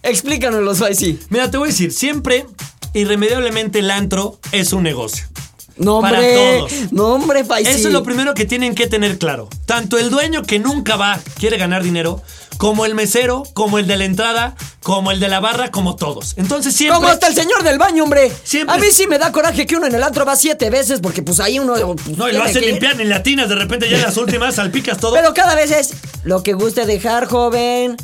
Explícanoslo, 0.03 0.75
Faisy. 0.75 1.19
Mira, 1.29 1.51
te 1.51 1.59
voy 1.59 1.69
a 1.69 1.71
decir, 1.73 1.93
siempre, 1.93 2.47
irremediablemente, 2.95 3.81
el 3.81 3.91
antro 3.91 4.39
es 4.53 4.73
un 4.73 4.83
negocio. 4.83 5.27
No, 5.77 6.01
Para 6.01 6.19
hombre. 6.19 6.35
todos. 6.59 6.73
No, 6.93 7.07
hombre, 7.09 7.45
Faisy. 7.45 7.71
Eso 7.71 7.89
es 7.89 7.93
lo 7.93 8.03
primero 8.03 8.33
que 8.35 8.45
tienen 8.47 8.75
que 8.75 8.87
tener 8.87 9.19
claro. 9.19 9.49
Tanto 9.67 9.99
el 9.99 10.09
dueño 10.09 10.43
que 10.43 10.59
nunca 10.59 10.97
va 10.97 11.19
quiere 11.39 11.57
ganar 11.59 11.83
dinero, 11.83 12.23
como 12.59 12.87
el 12.87 12.95
mesero, 12.95 13.43
como 13.55 13.79
el 13.79 13.87
de 13.87 13.97
la 13.97 14.05
entrada, 14.05 14.55
como 14.83 15.11
el 15.11 15.21
de 15.21 15.29
la 15.29 15.41
barra, 15.41 15.71
como 15.71 15.97
todos. 15.97 16.35
Entonces 16.37 16.75
siempre. 16.75 16.97
Como 16.97 17.09
hasta 17.09 17.27
el 17.29 17.35
señor 17.35 17.63
del 17.63 17.79
baño, 17.79 18.05
hombre. 18.05 18.31
Siempre- 18.45 18.75
A 18.75 18.79
mí 18.79 18.87
sí 18.93 19.07
me 19.07 19.19
da 19.19 19.33
coraje 19.33 19.67
que 19.67 19.77
uno 19.77 19.87
en 19.87 19.95
el 19.95 20.03
antro 20.03 20.25
va 20.25 20.37
siete 20.37 20.71
veces 20.71 21.01
porque 21.01 21.23
pues 21.23 21.41
ahí 21.41 21.59
uno... 21.59 21.75
pues, 21.75 22.17
No, 22.19 22.29
y 22.29 22.33
lo 22.33 22.39
tiene 22.39 22.45
hacen 22.45 22.61
que 22.61 22.67
ir. 22.67 22.73
limpiar 22.73 23.01
en 23.01 23.09
latinas, 23.09 23.49
de 23.49 23.55
repente 23.55 23.89
ya 23.89 23.97
en 23.97 24.03
las 24.03 24.17
últimas 24.17 24.55
salpicas 24.57 24.99
todo. 24.99 25.15
Pero 25.17 25.33
cada 25.35 25.55
vez 25.55 25.71
es 25.71 25.95
lo 26.25 26.43
que 26.43 26.53
guste 26.55 26.87
dejar, 26.87 27.27
joven. 27.27 27.97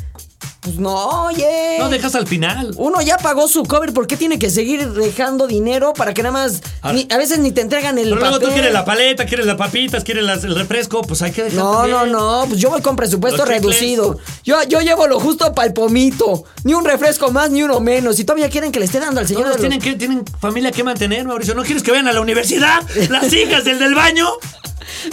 Pues 0.61 0.75
no, 0.77 1.23
oye. 1.25 1.77
No 1.79 1.89
dejas 1.89 2.13
al 2.13 2.27
final. 2.27 2.71
Uno 2.77 3.01
ya 3.01 3.17
pagó 3.17 3.47
su 3.47 3.63
cover, 3.63 3.93
¿por 3.93 4.05
qué 4.05 4.15
tiene 4.15 4.37
que 4.37 4.51
seguir 4.51 4.91
dejando 4.93 5.47
dinero 5.47 5.91
para 5.93 6.13
que 6.13 6.21
nada 6.21 6.33
más... 6.33 6.61
A- 6.83 6.93
ni- 6.93 7.07
A, 7.09 7.17
veces 7.17 7.39
ni 7.39 7.51
te 7.51 7.61
entregan 7.61 7.97
el 7.97 8.03
Pero 8.09 8.17
luego 8.17 8.35
tú 8.35 8.41
papel? 8.41 8.53
quieres 8.53 8.71
la 8.73 8.85
paleta, 8.85 9.25
quieres 9.25 9.47
las 9.47 9.55
papitas, 9.55 10.03
quieres 10.03 10.23
las- 10.23 10.43
el 10.43 10.53
refresco, 10.53 11.01
pues 11.01 11.23
hay 11.23 11.31
que 11.31 11.45
dejar. 11.45 11.57
No, 11.57 11.87
no, 11.87 11.95
también. 11.95 12.11
no, 12.11 12.45
pues 12.47 12.59
yo 12.59 12.69
voy 12.69 12.81
con 12.83 12.95
presupuesto 12.95 13.43
reducido. 13.43 14.19
Yo, 14.43 14.61
yo 14.65 14.81
llevo 14.81 15.07
lo 15.07 15.19
justo 15.19 15.51
para 15.55 15.67
el 15.67 15.73
pomito. 15.73 16.43
Ni 16.63 16.75
un 16.75 16.85
refresco 16.85 17.31
más, 17.31 17.49
ni 17.49 17.63
uno 17.63 17.79
menos. 17.79 18.19
Y 18.19 18.23
todavía 18.23 18.49
quieren 18.51 18.71
que 18.71 18.77
le 18.77 18.85
esté 18.85 18.99
dando 18.99 19.19
al 19.19 19.27
señor 19.27 19.45
de 19.45 19.49
los- 19.49 19.57
tienen, 19.61 19.79
que, 19.81 19.95
tienen 19.95 20.23
familia 20.39 20.71
que 20.71 20.83
mantener, 20.83 21.25
Mauricio. 21.25 21.55
¿No 21.55 21.63
quieres 21.63 21.81
que 21.81 21.89
vayan 21.89 22.07
a 22.07 22.13
la 22.13 22.21
universidad? 22.21 22.83
Las 23.09 23.33
hijas 23.33 23.63
del 23.63 23.79
del 23.79 23.95
baño. 23.95 24.27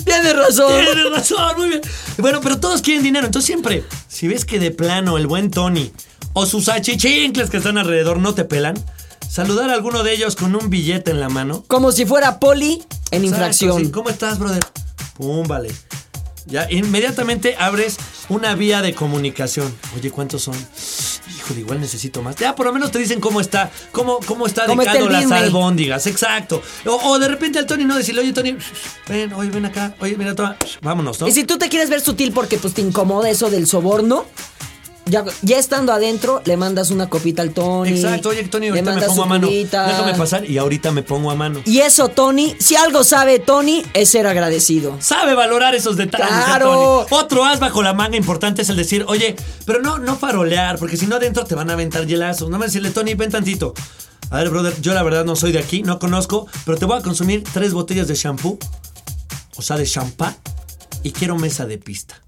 Tienes 0.04 0.36
razón. 0.36 0.72
Tienes 0.84 1.10
razón, 1.10 1.56
muy 1.56 1.68
bien. 1.68 1.80
Bueno, 2.18 2.40
pero 2.42 2.58
todos 2.60 2.82
quieren 2.82 3.02
dinero. 3.02 3.24
Entonces 3.26 3.46
siempre, 3.46 3.84
si 4.18 4.26
ves 4.26 4.44
que 4.44 4.58
de 4.58 4.72
plano 4.72 5.16
el 5.16 5.28
buen 5.28 5.48
Tony 5.48 5.92
o 6.32 6.44
sus 6.44 6.68
achichincles 6.68 7.50
que 7.50 7.58
están 7.58 7.78
alrededor 7.78 8.18
no 8.18 8.34
te 8.34 8.44
pelan, 8.44 8.74
saludar 9.28 9.70
a 9.70 9.74
alguno 9.74 10.02
de 10.02 10.12
ellos 10.12 10.34
con 10.34 10.56
un 10.56 10.70
billete 10.70 11.12
en 11.12 11.20
la 11.20 11.28
mano. 11.28 11.62
Como 11.68 11.92
si 11.92 12.04
fuera 12.04 12.40
poli 12.40 12.82
en 13.12 13.24
infracción. 13.24 13.84
sí. 13.84 13.90
¿Cómo 13.92 14.10
estás, 14.10 14.40
brother? 14.40 14.64
Pum, 15.16 15.46
vale. 15.46 15.70
Ya, 16.48 16.66
inmediatamente 16.70 17.56
abres 17.58 17.98
una 18.30 18.54
vía 18.54 18.80
de 18.80 18.94
comunicación. 18.94 19.74
Oye, 19.96 20.10
¿cuántos 20.10 20.42
son? 20.42 20.56
Híjole, 21.36 21.60
igual 21.60 21.80
necesito 21.80 22.22
más. 22.22 22.36
Ya, 22.36 22.54
por 22.54 22.66
lo 22.66 22.72
menos 22.72 22.90
te 22.90 22.98
dicen 22.98 23.20
cómo 23.20 23.40
está, 23.40 23.70
cómo, 23.92 24.18
cómo 24.26 24.46
está 24.46 24.64
¿Cómo 24.64 24.80
está 24.80 24.98
las 24.98 25.30
albóndigas. 25.30 26.06
Exacto. 26.06 26.62
O, 26.86 27.10
o 27.10 27.18
de 27.18 27.28
repente 27.28 27.58
al 27.58 27.66
Tony 27.66 27.84
no 27.84 27.96
decirle, 27.96 28.22
oye, 28.22 28.32
Tony, 28.32 28.56
ven, 29.08 29.32
oye, 29.34 29.50
ven 29.50 29.66
acá. 29.66 29.94
Oye, 30.00 30.16
mira, 30.16 30.34
toma, 30.34 30.56
vámonos, 30.80 31.20
¿no? 31.20 31.28
Y 31.28 31.32
si 31.32 31.44
tú 31.44 31.58
te 31.58 31.68
quieres 31.68 31.90
ver 31.90 32.00
sutil 32.00 32.32
porque 32.32 32.56
pues 32.56 32.72
te 32.72 32.80
incomoda 32.80 33.28
eso 33.28 33.50
del 33.50 33.66
soborno, 33.66 34.24
ya, 35.08 35.24
ya 35.42 35.58
estando 35.58 35.92
adentro, 35.92 36.42
le 36.44 36.56
mandas 36.56 36.90
una 36.90 37.08
copita 37.08 37.42
al 37.42 37.50
Tony. 37.50 37.90
Exacto, 37.90 38.30
oye, 38.30 38.44
Tony, 38.44 38.70
le 38.70 38.80
ahorita 38.80 38.94
me 38.94 39.06
pongo 39.06 39.22
a 39.22 39.26
mano. 39.26 39.48
Déjame 39.48 40.14
pasar 40.14 40.48
y 40.48 40.58
ahorita 40.58 40.90
me 40.92 41.02
pongo 41.02 41.30
a 41.30 41.34
mano. 41.34 41.60
Y 41.64 41.78
eso, 41.78 42.08
Tony, 42.08 42.54
si 42.58 42.76
algo 42.76 43.04
sabe 43.04 43.38
Tony, 43.38 43.82
es 43.94 44.10
ser 44.10 44.26
agradecido. 44.26 44.96
Sabe 45.00 45.34
valorar 45.34 45.74
esos 45.74 45.96
detalles. 45.96 46.28
¡Claro! 46.28 47.06
Tony. 47.08 47.22
Otro 47.22 47.44
as 47.44 47.60
bajo 47.60 47.82
la 47.82 47.94
manga 47.94 48.16
importante 48.16 48.62
es 48.62 48.68
el 48.68 48.76
decir, 48.76 49.04
oye, 49.08 49.36
pero 49.64 49.80
no, 49.80 49.98
no 49.98 50.16
farolear, 50.16 50.78
porque 50.78 50.96
si 50.96 51.06
no 51.06 51.16
adentro 51.16 51.44
te 51.44 51.54
van 51.54 51.70
a 51.70 51.72
aventar 51.74 52.06
hielazos. 52.06 52.50
No 52.50 52.58
me 52.58 52.66
decirle, 52.66 52.90
Tony, 52.90 53.14
ven 53.14 53.30
tantito. 53.30 53.74
A 54.30 54.38
ver, 54.38 54.50
brother, 54.50 54.78
yo 54.80 54.92
la 54.92 55.02
verdad 55.02 55.24
no 55.24 55.36
soy 55.36 55.52
de 55.52 55.58
aquí, 55.58 55.82
no 55.82 55.98
conozco, 55.98 56.46
pero 56.66 56.76
te 56.76 56.84
voy 56.84 56.98
a 56.98 57.02
consumir 57.02 57.44
tres 57.50 57.72
botellas 57.72 58.08
de 58.08 58.14
shampoo, 58.14 58.58
o 59.56 59.62
sea, 59.62 59.78
de 59.78 59.86
champán, 59.86 60.36
y 61.02 61.12
quiero 61.12 61.36
mesa 61.36 61.64
de 61.64 61.78
pista. 61.78 62.22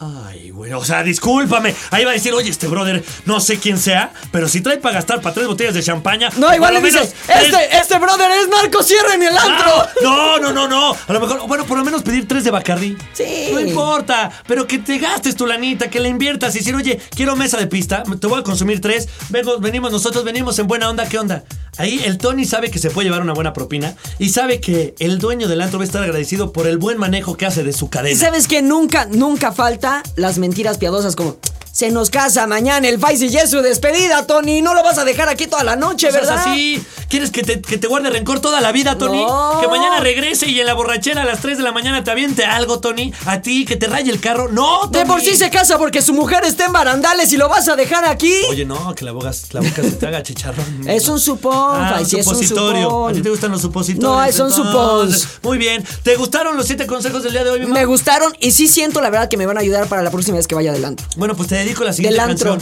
Ay, 0.00 0.50
güey, 0.50 0.72
o 0.74 0.84
sea, 0.84 1.02
discúlpame. 1.02 1.74
Ahí 1.90 2.04
va 2.04 2.12
a 2.12 2.14
decir, 2.14 2.32
oye, 2.32 2.48
este 2.50 2.68
brother, 2.68 3.04
no 3.24 3.40
sé 3.40 3.58
quién 3.58 3.78
sea, 3.78 4.12
pero 4.30 4.46
si 4.46 4.60
trae 4.60 4.78
para 4.78 4.94
gastar 4.94 5.20
para 5.20 5.34
tres 5.34 5.48
botellas 5.48 5.74
de 5.74 5.82
champaña. 5.82 6.30
No, 6.36 6.54
igual 6.54 6.74
le 6.74 6.82
dices, 6.82 7.14
este, 7.26 7.76
este 7.76 7.98
brother 7.98 8.30
es 8.30 8.48
narco, 8.48 8.80
cierren 8.84 9.20
el 9.24 9.36
antro. 9.36 9.72
Ah, 9.74 9.88
No, 10.00 10.38
no, 10.38 10.52
no, 10.52 10.68
no. 10.68 10.96
A 11.08 11.12
lo 11.12 11.20
mejor, 11.20 11.48
bueno, 11.48 11.64
por 11.66 11.78
lo 11.78 11.84
menos 11.84 12.02
pedir 12.02 12.28
tres 12.28 12.44
de 12.44 12.52
Bacardí. 12.52 12.96
Sí. 13.12 13.48
No 13.52 13.58
importa, 13.58 14.30
pero 14.46 14.68
que 14.68 14.78
te 14.78 14.98
gastes 14.98 15.34
tu 15.34 15.46
lanita, 15.46 15.90
que 15.90 15.98
la 15.98 16.06
inviertas 16.06 16.54
y 16.54 16.58
decir, 16.58 16.76
oye, 16.76 17.00
quiero 17.16 17.34
mesa 17.34 17.56
de 17.56 17.66
pista, 17.66 18.04
te 18.20 18.26
voy 18.28 18.38
a 18.38 18.44
consumir 18.44 18.80
tres. 18.80 19.08
Vengo, 19.30 19.58
venimos 19.58 19.90
nosotros, 19.90 20.22
venimos 20.22 20.56
en 20.60 20.68
buena 20.68 20.88
onda, 20.88 21.08
¿qué 21.08 21.18
onda? 21.18 21.42
Ahí 21.78 22.02
el 22.04 22.18
Tony 22.18 22.44
sabe 22.44 22.70
que 22.70 22.78
se 22.78 22.90
puede 22.90 23.06
llevar 23.06 23.22
una 23.22 23.32
buena 23.32 23.52
propina 23.52 23.94
y 24.18 24.28
sabe 24.30 24.60
que 24.60 24.94
el 24.98 25.18
dueño 25.18 25.48
del 25.48 25.60
antro 25.60 25.78
va 25.78 25.84
a 25.84 25.86
estar 25.86 26.02
agradecido 26.02 26.52
por 26.52 26.66
el 26.66 26.76
buen 26.78 26.98
manejo 26.98 27.36
que 27.36 27.46
hace 27.46 27.62
de 27.62 27.72
su 27.72 27.86
Y 27.86 27.88
cadena. 27.88 28.18
sabes 28.18 28.48
que 28.48 28.60
nunca, 28.62 29.06
nunca 29.10 29.52
falta 29.52 30.02
las 30.16 30.38
mentiras 30.38 30.76
piadosas 30.78 31.14
como 31.16 31.36
se 31.72 31.92
nos 31.92 32.10
casa 32.10 32.48
mañana 32.48 32.88
el 32.88 32.96
Vice 32.98 33.26
y 33.26 33.36
es 33.36 33.50
su 33.50 33.62
despedida, 33.62 34.26
Tony. 34.26 34.60
No 34.62 34.74
lo 34.74 34.82
vas 34.82 34.98
a 34.98 35.04
dejar 35.04 35.28
aquí 35.28 35.46
toda 35.46 35.62
la 35.62 35.76
noche, 35.76 36.08
No 36.08 36.12
seas 36.12 36.26
¿verdad? 36.26 36.44
así. 36.48 36.82
¿Quieres 37.08 37.30
que 37.30 37.42
te, 37.42 37.60
que 37.62 37.78
te 37.78 37.86
guarde 37.86 38.10
rencor 38.10 38.40
toda 38.40 38.60
la 38.60 38.70
vida, 38.70 38.98
Tony? 38.98 39.24
No. 39.24 39.58
Que 39.60 39.68
mañana 39.68 40.00
regrese 40.00 40.48
y 40.48 40.60
en 40.60 40.66
la 40.66 40.74
borrachera 40.74 41.22
a 41.22 41.24
las 41.24 41.40
3 41.40 41.56
de 41.56 41.64
la 41.64 41.72
mañana 41.72 42.04
te 42.04 42.10
aviente 42.10 42.44
algo, 42.44 42.80
Tony. 42.80 43.12
A 43.24 43.40
ti, 43.40 43.64
que 43.64 43.76
te 43.76 43.86
raye 43.86 44.10
el 44.10 44.20
carro. 44.20 44.48
No, 44.50 44.80
Tony. 44.90 44.98
De 44.98 45.06
por 45.06 45.20
sí 45.22 45.34
se 45.34 45.48
casa 45.50 45.78
porque 45.78 46.02
su 46.02 46.12
mujer 46.12 46.44
está 46.44 46.66
en 46.66 46.72
barandales 46.72 47.32
y 47.32 47.36
lo 47.38 47.48
vas 47.48 47.66
a 47.68 47.76
dejar 47.76 48.04
aquí. 48.04 48.32
Oye, 48.50 48.64
no, 48.66 48.94
que 48.94 49.04
la 49.06 49.12
boca, 49.12 49.30
la 49.52 49.60
boca 49.60 49.82
se 49.82 49.92
te 49.92 50.06
haga 50.06 50.22
chicharrón. 50.22 50.66
Es 50.88 51.08
un 51.08 51.18
supón, 51.18 51.54
Ah, 51.82 51.88
un 51.92 51.94
Faisy, 51.98 52.18
es 52.18 52.26
un 52.26 52.34
supositorio. 52.34 52.84
supón. 52.84 53.10
¿A 53.10 53.14
ti 53.14 53.22
te 53.22 53.30
gustan 53.30 53.50
los 53.52 53.62
supositorios? 53.62 54.26
No, 54.26 54.32
son 54.32 54.52
supons. 54.52 55.28
Muy 55.42 55.56
bien. 55.58 55.82
¿Te 56.02 56.16
gustaron 56.16 56.56
los 56.56 56.66
siete 56.66 56.86
consejos 56.86 57.22
del 57.22 57.32
día 57.32 57.44
de 57.44 57.50
hoy, 57.50 57.60
mi 57.60 57.66
Me 57.66 57.84
gustaron 57.86 58.34
y 58.40 58.50
sí 58.50 58.68
siento 58.68 59.00
la 59.00 59.08
verdad 59.10 59.28
que 59.28 59.36
me 59.36 59.46
van 59.46 59.56
a 59.56 59.60
ayudar 59.60 59.86
para 59.88 60.02
la 60.02 60.10
próxima 60.10 60.36
vez 60.36 60.46
que 60.46 60.54
vaya 60.54 60.70
adelante. 60.72 61.04
Bueno, 61.16 61.34
pues 61.36 61.48
te 61.48 61.54
dedico 61.54 61.84
la 61.84 61.92
siguiente 61.92 62.20
Del 62.20 62.30
antro. 62.30 62.58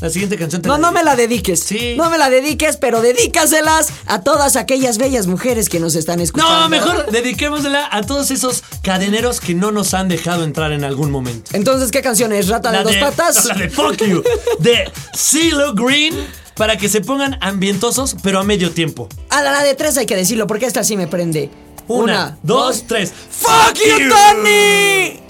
La 0.00 0.10
siguiente 0.10 0.36
canción 0.36 0.60
te 0.60 0.68
No, 0.68 0.74
la 0.74 0.80
no 0.80 0.92
me 0.92 1.04
la 1.04 1.16
dediques. 1.16 1.60
Sí. 1.60 1.94
No 1.96 2.10
me 2.10 2.18
la 2.18 2.28
dediques, 2.28 2.76
pero 2.76 3.00
dedícaselas 3.00 3.88
a 4.06 4.22
todas 4.22 4.56
aquellas 4.56 4.98
bellas 4.98 5.26
mujeres 5.26 5.68
que 5.68 5.80
nos 5.80 5.94
están 5.94 6.20
escuchando. 6.20 6.60
No, 6.60 6.68
mejor 6.68 7.10
dediquémosla 7.10 7.88
a 7.90 8.02
todos 8.02 8.30
esos 8.30 8.62
cadeneros 8.82 9.40
que 9.40 9.54
no 9.54 9.70
nos 9.72 9.94
han 9.94 10.08
dejado 10.08 10.44
entrar 10.44 10.72
en 10.72 10.84
algún 10.84 11.10
momento. 11.10 11.50
Entonces, 11.54 11.90
¿qué 11.90 12.02
canción 12.02 12.32
es? 12.32 12.48
¿Rata 12.48 12.72
de 12.72 12.82
dos 12.82 12.96
patas? 12.96 13.44
La 13.46 13.54
de 13.54 13.70
Fuck 13.70 14.02
You. 14.02 14.22
De 14.58 14.90
CeeLo 15.14 15.74
Green. 15.74 16.14
Para 16.54 16.76
que 16.76 16.88
se 16.88 17.00
pongan 17.00 17.36
ambientosos, 17.40 18.14
pero 18.22 18.38
a 18.38 18.44
medio 18.44 18.70
tiempo. 18.70 19.08
A 19.28 19.42
la, 19.42 19.50
la 19.50 19.64
de 19.64 19.74
tres 19.74 19.96
hay 19.96 20.06
que 20.06 20.14
decirlo, 20.14 20.46
porque 20.46 20.66
esta 20.66 20.84
sí 20.84 20.96
me 20.96 21.08
prende. 21.08 21.50
Una, 21.88 22.38
dos, 22.44 22.84
tres. 22.86 23.12
¡Fuck 23.12 23.74
you, 23.74 24.08
Tony! 24.08 25.23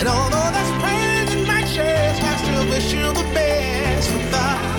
And 0.00 0.08
although 0.08 0.50
there's 0.50 0.82
pain 0.82 1.28
in 1.28 1.46
my 1.46 1.60
chest, 1.60 2.22
I 2.22 2.36
still 2.38 2.66
wish 2.70 2.90
you 2.90 3.12
the 3.12 3.34
best. 3.34 4.10
But 4.32 4.69